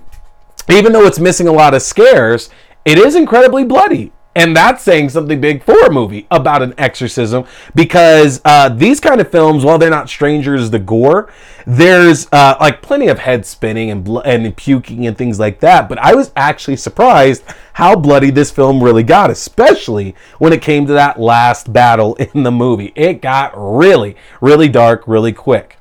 even 0.68 0.92
though 0.92 1.04
it's 1.04 1.18
missing 1.18 1.48
a 1.48 1.52
lot 1.52 1.74
of 1.74 1.82
scares, 1.82 2.50
it 2.84 2.98
is 2.98 3.14
incredibly 3.14 3.64
bloody. 3.64 4.12
And 4.36 4.56
that's 4.56 4.82
saying 4.82 5.10
something 5.10 5.40
big 5.40 5.62
for 5.62 5.78
a 5.86 5.92
movie 5.92 6.26
about 6.28 6.60
an 6.60 6.74
exorcism 6.76 7.44
because 7.76 8.40
uh, 8.44 8.68
these 8.68 8.98
kind 8.98 9.20
of 9.20 9.30
films, 9.30 9.64
while 9.64 9.78
they're 9.78 9.90
not 9.90 10.08
strangers 10.08 10.70
to 10.70 10.80
gore, 10.80 11.32
there's 11.66 12.26
uh, 12.32 12.56
like 12.58 12.82
plenty 12.82 13.06
of 13.06 13.20
head 13.20 13.46
spinning 13.46 13.90
and, 13.90 14.02
bl- 14.02 14.18
and 14.20 14.56
puking 14.56 15.06
and 15.06 15.16
things 15.16 15.38
like 15.38 15.60
that. 15.60 15.88
But 15.88 15.98
I 15.98 16.16
was 16.16 16.32
actually 16.34 16.76
surprised 16.76 17.44
how 17.74 17.94
bloody 17.94 18.30
this 18.30 18.50
film 18.50 18.82
really 18.82 19.04
got, 19.04 19.30
especially 19.30 20.16
when 20.38 20.52
it 20.52 20.62
came 20.62 20.84
to 20.86 20.92
that 20.94 21.20
last 21.20 21.72
battle 21.72 22.14
in 22.34 22.42
the 22.42 22.52
movie. 22.52 22.92
It 22.96 23.22
got 23.22 23.52
really, 23.54 24.16
really 24.40 24.68
dark 24.68 25.06
really 25.06 25.32
quick. 25.32 25.76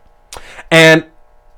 And 0.70 1.06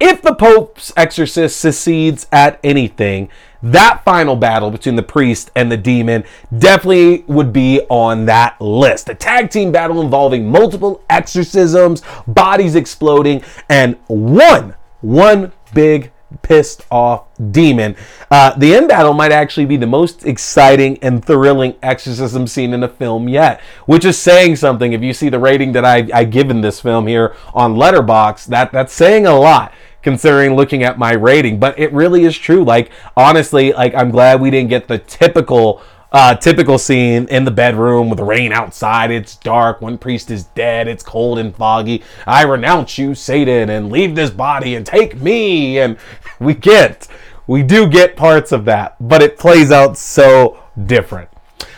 if 0.06 0.22
the 0.22 0.36
Pope's 0.36 0.94
exorcist 0.96 1.60
succeeds 1.60 2.28
at 2.32 2.60
anything, 2.64 3.28
that 3.64 4.04
final 4.06 4.36
battle 4.36 4.70
between 4.70 4.96
the 4.96 5.02
priest 5.02 5.50
and 5.56 5.72
the 5.72 5.78
demon 5.78 6.24
definitely 6.56 7.24
would 7.28 7.52
be 7.52 7.82
on 7.90 8.26
that 8.26 8.62
list. 8.62 9.10
A 9.10 9.16
tag 9.16 9.50
team 9.50 9.72
battle 9.72 10.02
involving 10.02 10.50
multiple 10.50 11.04
exorcisms, 11.10 12.04
bodies 12.28 12.76
exploding, 12.76 13.44
and 13.68 13.98
one, 14.06 14.76
one 15.02 15.52
big 15.74 16.12
pissed 16.44 16.86
off 16.92 17.26
demon. 17.52 17.96
Uh, 18.30 18.56
the 18.58 18.76
end 18.76 18.90
battle 18.90 19.14
might 19.14 19.32
actually 19.32 19.66
be 19.66 19.78
the 19.78 19.88
most 19.88 20.26
exciting 20.26 21.00
and 21.02 21.26
thrilling 21.26 21.76
exorcism 21.82 22.46
scene 22.46 22.74
in 22.74 22.84
a 22.84 22.88
film 22.88 23.28
yet, 23.28 23.60
which 23.88 24.06
is 24.06 24.18
saying 24.18 24.56
something. 24.56 24.94
If 24.94 25.02
you 25.02 25.14
see 25.14 25.30
the 25.30 25.40
rating 25.40 25.72
that 25.72 25.86
I, 25.86 26.08
I 26.14 26.26
given 26.26 26.62
this 26.62 26.80
film 26.80 27.08
here 27.08 27.36
on 27.56 27.74
Letterboxd, 27.74 28.46
that 28.48 28.72
that's 28.72 28.94
saying 28.94 29.26
a 29.26 29.36
lot 29.36 29.74
considering 30.06 30.56
looking 30.56 30.84
at 30.84 31.00
my 31.00 31.14
rating. 31.14 31.60
But 31.60 31.78
it 31.80 31.92
really 31.92 32.26
is 32.26 32.38
true. 32.38 32.64
Like 32.64 32.92
honestly, 33.18 33.74
like 33.74 33.96
I'm 33.96 34.12
glad 34.12 34.40
we 34.40 34.52
didn't 34.52 34.70
get 34.70 34.88
the 34.88 35.00
typical 35.00 35.82
uh, 36.12 36.36
typical 36.36 36.78
scene 36.78 37.28
in 37.28 37.44
the 37.44 37.52
bedroom 37.52 38.10
with 38.10 38.18
the 38.18 38.24
rain 38.24 38.54
outside. 38.54 39.12
It's 39.12 39.36
dark. 39.36 39.82
One 39.82 39.98
priest 39.98 40.30
is 40.32 40.46
dead. 40.46 40.88
It's 40.88 41.04
cold 41.04 41.40
and 41.40 41.54
foggy. 41.54 42.04
I 42.26 42.44
renounce 42.44 42.98
you, 42.98 43.16
Satan, 43.16 43.70
and 43.70 43.92
leave 43.92 44.16
this 44.16 44.30
body 44.30 44.76
and 44.76 44.86
take 44.86 45.20
me. 45.20 45.80
And 45.80 45.98
we 46.40 46.54
get, 46.54 47.10
we 47.48 47.64
do 47.64 47.90
get 47.90 48.16
parts 48.16 48.54
of 48.54 48.64
that, 48.66 48.96
but 49.06 49.22
it 49.22 49.38
plays 49.38 49.72
out 49.72 49.98
so 49.98 50.64
different. 50.86 51.30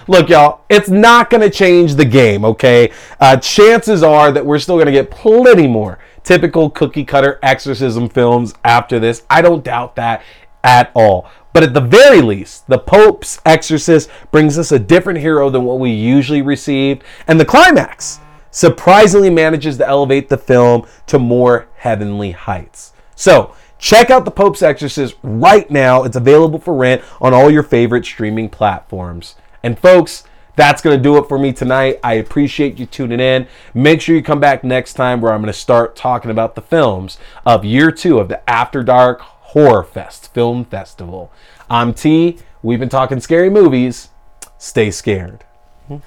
Look, 0.07 0.29
y'all, 0.29 0.61
it's 0.69 0.89
not 0.89 1.29
going 1.29 1.41
to 1.41 1.49
change 1.49 1.95
the 1.95 2.05
game, 2.05 2.45
okay? 2.45 2.91
Uh, 3.19 3.37
chances 3.37 4.03
are 4.03 4.31
that 4.31 4.45
we're 4.45 4.59
still 4.59 4.75
going 4.75 4.85
to 4.85 4.91
get 4.91 5.09
plenty 5.09 5.65
more 5.65 5.97
typical 6.27 6.69
cookie 6.69 7.05
cutter 7.05 7.39
exorcism 7.41 8.09
films 8.09 8.53
after 8.65 8.99
this. 8.99 9.23
I 9.29 9.41
don't 9.41 9.63
doubt 9.63 9.95
that 9.95 10.21
at 10.61 10.91
all. 10.93 11.29
But 11.53 11.63
at 11.63 11.73
the 11.73 11.79
very 11.79 12.21
least, 12.21 12.67
the 12.67 12.77
Pope's 12.77 13.39
Exorcist 13.45 14.09
brings 14.29 14.59
us 14.59 14.73
a 14.73 14.77
different 14.77 15.19
hero 15.19 15.49
than 15.49 15.63
what 15.63 15.79
we 15.79 15.89
usually 15.89 16.41
received. 16.41 17.05
And 17.27 17.39
the 17.39 17.45
climax 17.45 18.19
surprisingly 18.51 19.29
manages 19.29 19.77
to 19.77 19.87
elevate 19.87 20.27
the 20.27 20.37
film 20.37 20.85
to 21.05 21.17
more 21.17 21.69
heavenly 21.77 22.31
heights. 22.31 22.91
So, 23.15 23.55
check 23.79 24.09
out 24.09 24.25
the 24.25 24.31
Pope's 24.31 24.61
Exorcist 24.61 25.15
right 25.23 25.71
now. 25.71 26.03
It's 26.03 26.17
available 26.17 26.59
for 26.59 26.73
rent 26.73 27.03
on 27.21 27.33
all 27.33 27.49
your 27.49 27.63
favorite 27.63 28.03
streaming 28.03 28.49
platforms. 28.49 29.35
And, 29.63 29.79
folks, 29.79 30.25
that's 30.57 30.81
going 30.81 30.97
to 30.97 31.01
do 31.01 31.17
it 31.17 31.29
for 31.29 31.37
me 31.37 31.53
tonight. 31.53 31.99
I 32.03 32.15
appreciate 32.15 32.79
you 32.79 32.87
tuning 32.87 33.19
in. 33.19 33.47
Make 33.75 34.01
sure 34.01 34.15
you 34.15 34.23
come 34.23 34.39
back 34.39 34.63
next 34.63 34.95
time 34.95 35.21
where 35.21 35.31
I'm 35.31 35.41
going 35.41 35.53
to 35.53 35.57
start 35.57 35.95
talking 35.95 36.31
about 36.31 36.55
the 36.55 36.61
films 36.61 37.19
of 37.45 37.63
year 37.63 37.91
two 37.91 38.17
of 38.19 38.27
the 38.27 38.47
After 38.49 38.83
Dark 38.83 39.21
Horror 39.21 39.83
Fest 39.83 40.33
Film 40.33 40.65
Festival. 40.65 41.31
I'm 41.69 41.93
T. 41.93 42.39
We've 42.63 42.79
been 42.79 42.89
talking 42.89 43.19
scary 43.19 43.51
movies. 43.51 44.09
Stay 44.57 44.89
scared. 44.89 45.45
Boy 45.87 46.01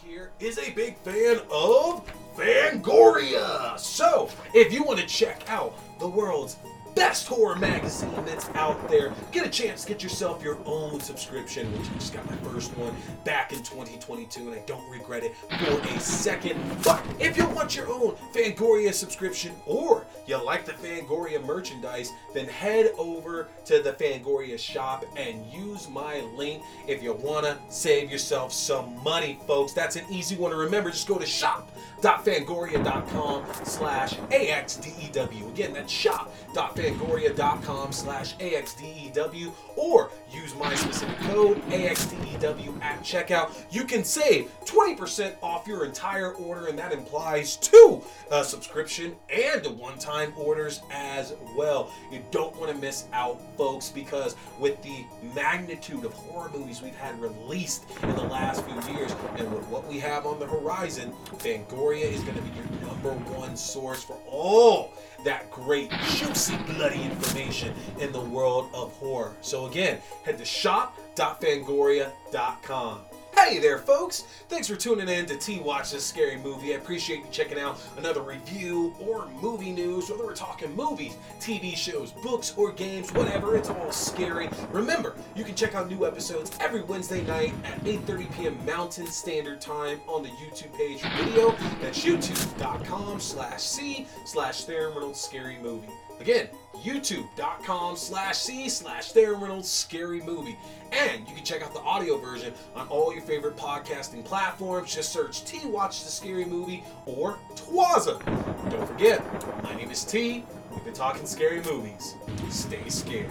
here 0.00 0.30
is 0.38 0.58
a 0.58 0.70
big 0.70 0.96
fan 0.98 1.40
of 1.50 2.08
Fangoria. 2.36 3.76
So, 3.80 4.30
if 4.54 4.72
you 4.72 4.84
want 4.84 5.00
to 5.00 5.06
check 5.06 5.42
out 5.48 5.76
the 5.98 6.08
world's 6.08 6.56
best 6.98 7.28
horror 7.28 7.54
magazine 7.54 8.10
that's 8.26 8.48
out 8.56 8.88
there. 8.88 9.12
Get 9.30 9.46
a 9.46 9.48
chance, 9.48 9.84
get 9.84 10.02
yourself 10.02 10.42
your 10.42 10.58
own 10.64 10.98
subscription, 10.98 11.70
which 11.78 11.88
I 11.88 11.94
just 11.94 12.12
got 12.12 12.28
my 12.28 12.34
first 12.38 12.76
one 12.76 12.92
back 13.22 13.52
in 13.52 13.58
2022, 13.58 14.48
and 14.48 14.58
I 14.58 14.62
don't 14.66 14.90
regret 14.90 15.22
it 15.22 15.36
for 15.36 15.78
a 15.78 16.00
second. 16.00 16.60
But 16.82 17.00
if 17.20 17.36
you 17.36 17.48
want 17.50 17.76
your 17.76 17.86
own 17.86 18.16
Fangoria 18.34 18.92
subscription 18.92 19.52
or 19.64 20.04
you 20.26 20.44
like 20.44 20.66
the 20.66 20.72
Fangoria 20.72 21.40
merchandise, 21.44 22.10
then 22.34 22.46
head 22.46 22.90
over 22.98 23.46
to 23.66 23.80
the 23.80 23.92
Fangoria 23.92 24.58
shop 24.58 25.04
and 25.16 25.46
use 25.52 25.88
my 25.88 26.18
link 26.34 26.64
if 26.88 27.00
you 27.00 27.12
want 27.12 27.46
to 27.46 27.56
save 27.68 28.10
yourself 28.10 28.52
some 28.52 29.00
money, 29.04 29.38
folks. 29.46 29.72
That's 29.72 29.94
an 29.94 30.04
easy 30.10 30.34
one 30.34 30.50
to 30.50 30.56
remember. 30.56 30.90
Just 30.90 31.06
go 31.06 31.16
to 31.16 31.26
shop.fangoria.com 31.26 33.44
slash 33.62 34.14
AXDEW. 34.14 35.48
Again, 35.50 35.74
that's 35.74 35.92
shop.fangoria.com 35.92 36.87
fangoria.com 36.88 37.92
slash 37.92 38.36
AXDEW 38.36 39.52
or 39.76 40.10
use 40.30 40.54
my 40.56 40.74
specific 40.74 41.16
code 41.20 41.62
AXDEW 41.68 42.80
at 42.82 43.02
checkout. 43.02 43.52
You 43.70 43.84
can 43.84 44.04
save 44.04 44.50
20% 44.64 45.34
off 45.42 45.66
your 45.66 45.84
entire 45.84 46.32
order, 46.34 46.66
and 46.66 46.78
that 46.78 46.92
implies 46.92 47.56
two 47.56 48.02
uh, 48.30 48.42
subscription 48.42 49.16
and 49.30 49.78
one-time 49.78 50.32
orders 50.36 50.80
as 50.90 51.34
well. 51.56 51.92
You 52.10 52.22
don't 52.30 52.58
want 52.58 52.72
to 52.72 52.78
miss 52.78 53.04
out, 53.12 53.40
folks, 53.56 53.90
because 53.90 54.36
with 54.58 54.80
the 54.82 55.04
magnitude 55.34 56.04
of 56.04 56.12
horror 56.12 56.50
movies 56.54 56.82
we've 56.82 56.96
had 56.96 57.20
released 57.20 57.84
in 58.02 58.14
the 58.14 58.22
last 58.22 58.64
few 58.64 58.94
years, 58.94 59.14
and 59.36 59.52
with 59.52 59.66
what 59.68 59.86
we 59.86 59.98
have 59.98 60.26
on 60.26 60.38
the 60.38 60.46
horizon, 60.46 61.12
Fangoria 61.36 62.04
is 62.04 62.22
going 62.22 62.36
to 62.36 62.42
be 62.42 62.50
your 62.50 62.90
number 62.90 63.12
one 63.34 63.56
source 63.56 64.02
for 64.02 64.18
all 64.26 64.92
that 65.24 65.50
great, 65.50 65.90
juicy, 66.08 66.56
bloody 66.58 67.02
information 67.02 67.74
in 68.00 68.12
the 68.12 68.20
world 68.20 68.70
of 68.72 68.92
horror. 68.92 69.34
So 69.40 69.66
again, 69.66 69.98
head 70.24 70.38
to 70.38 70.44
shop.fangoria.com. 70.44 73.00
Hey 73.48 73.60
there, 73.60 73.78
folks! 73.78 74.24
Thanks 74.50 74.68
for 74.68 74.76
tuning 74.76 75.08
in 75.08 75.24
to 75.24 75.34
T 75.34 75.58
Watch 75.58 75.92
This 75.92 76.04
Scary 76.04 76.36
Movie. 76.36 76.74
I 76.74 76.76
appreciate 76.76 77.20
you 77.20 77.26
checking 77.30 77.58
out 77.58 77.80
another 77.96 78.20
review 78.20 78.94
or 79.00 79.26
movie 79.40 79.70
news, 79.70 80.10
whether 80.10 80.22
we're 80.22 80.34
talking 80.34 80.76
movies, 80.76 81.16
TV 81.40 81.74
shows, 81.74 82.12
books, 82.12 82.52
or 82.58 82.72
games, 82.72 83.10
whatever. 83.14 83.56
It's 83.56 83.70
all 83.70 83.90
scary. 83.90 84.50
Remember, 84.70 85.16
you 85.34 85.44
can 85.44 85.54
check 85.54 85.74
out 85.74 85.88
new 85.88 86.06
episodes 86.06 86.50
every 86.60 86.82
Wednesday 86.82 87.22
night 87.22 87.54
at 87.64 87.82
8:30 87.84 88.36
p.m. 88.36 88.66
Mountain 88.66 89.06
Standard 89.06 89.62
Time 89.62 89.98
on 90.06 90.22
the 90.22 90.28
YouTube 90.28 90.76
page 90.76 91.00
for 91.00 91.08
video. 91.24 91.52
That's 91.80 92.04
youtube.com 92.04 93.18
slash 93.18 93.62
c 93.62 94.06
slash 94.26 94.64
Theron 94.64 94.92
Reynolds 94.92 95.22
Scary 95.22 95.56
Movie. 95.62 95.88
Again, 96.20 96.48
youtube.com 96.82 97.96
slash 97.96 98.38
c 98.38 98.68
slash 98.68 99.12
Theron 99.12 99.40
Reynolds 99.40 99.68
Scary 99.68 100.20
Movie. 100.22 100.56
And 100.92 101.28
you 101.28 101.34
can 101.34 101.44
check 101.44 101.62
out 101.62 101.74
the 101.74 101.80
audio 101.80 102.18
version 102.18 102.52
on 102.74 102.88
all 102.88 103.12
your 103.12 103.22
favorite 103.22 103.56
podcasting 103.56 104.24
platforms. 104.24 104.94
Just 104.94 105.12
search 105.12 105.44
T 105.44 105.66
Watch 105.66 106.04
the 106.04 106.10
Scary 106.10 106.44
Movie 106.44 106.82
or 107.06 107.38
Twasm. 107.54 108.24
Don't 108.70 108.86
forget, 108.86 109.22
my 109.62 109.74
name 109.74 109.90
is 109.90 110.04
T. 110.04 110.44
We've 110.72 110.84
been 110.84 110.94
talking 110.94 111.26
scary 111.26 111.62
movies. 111.62 112.14
Stay 112.50 112.88
scared. 112.88 113.30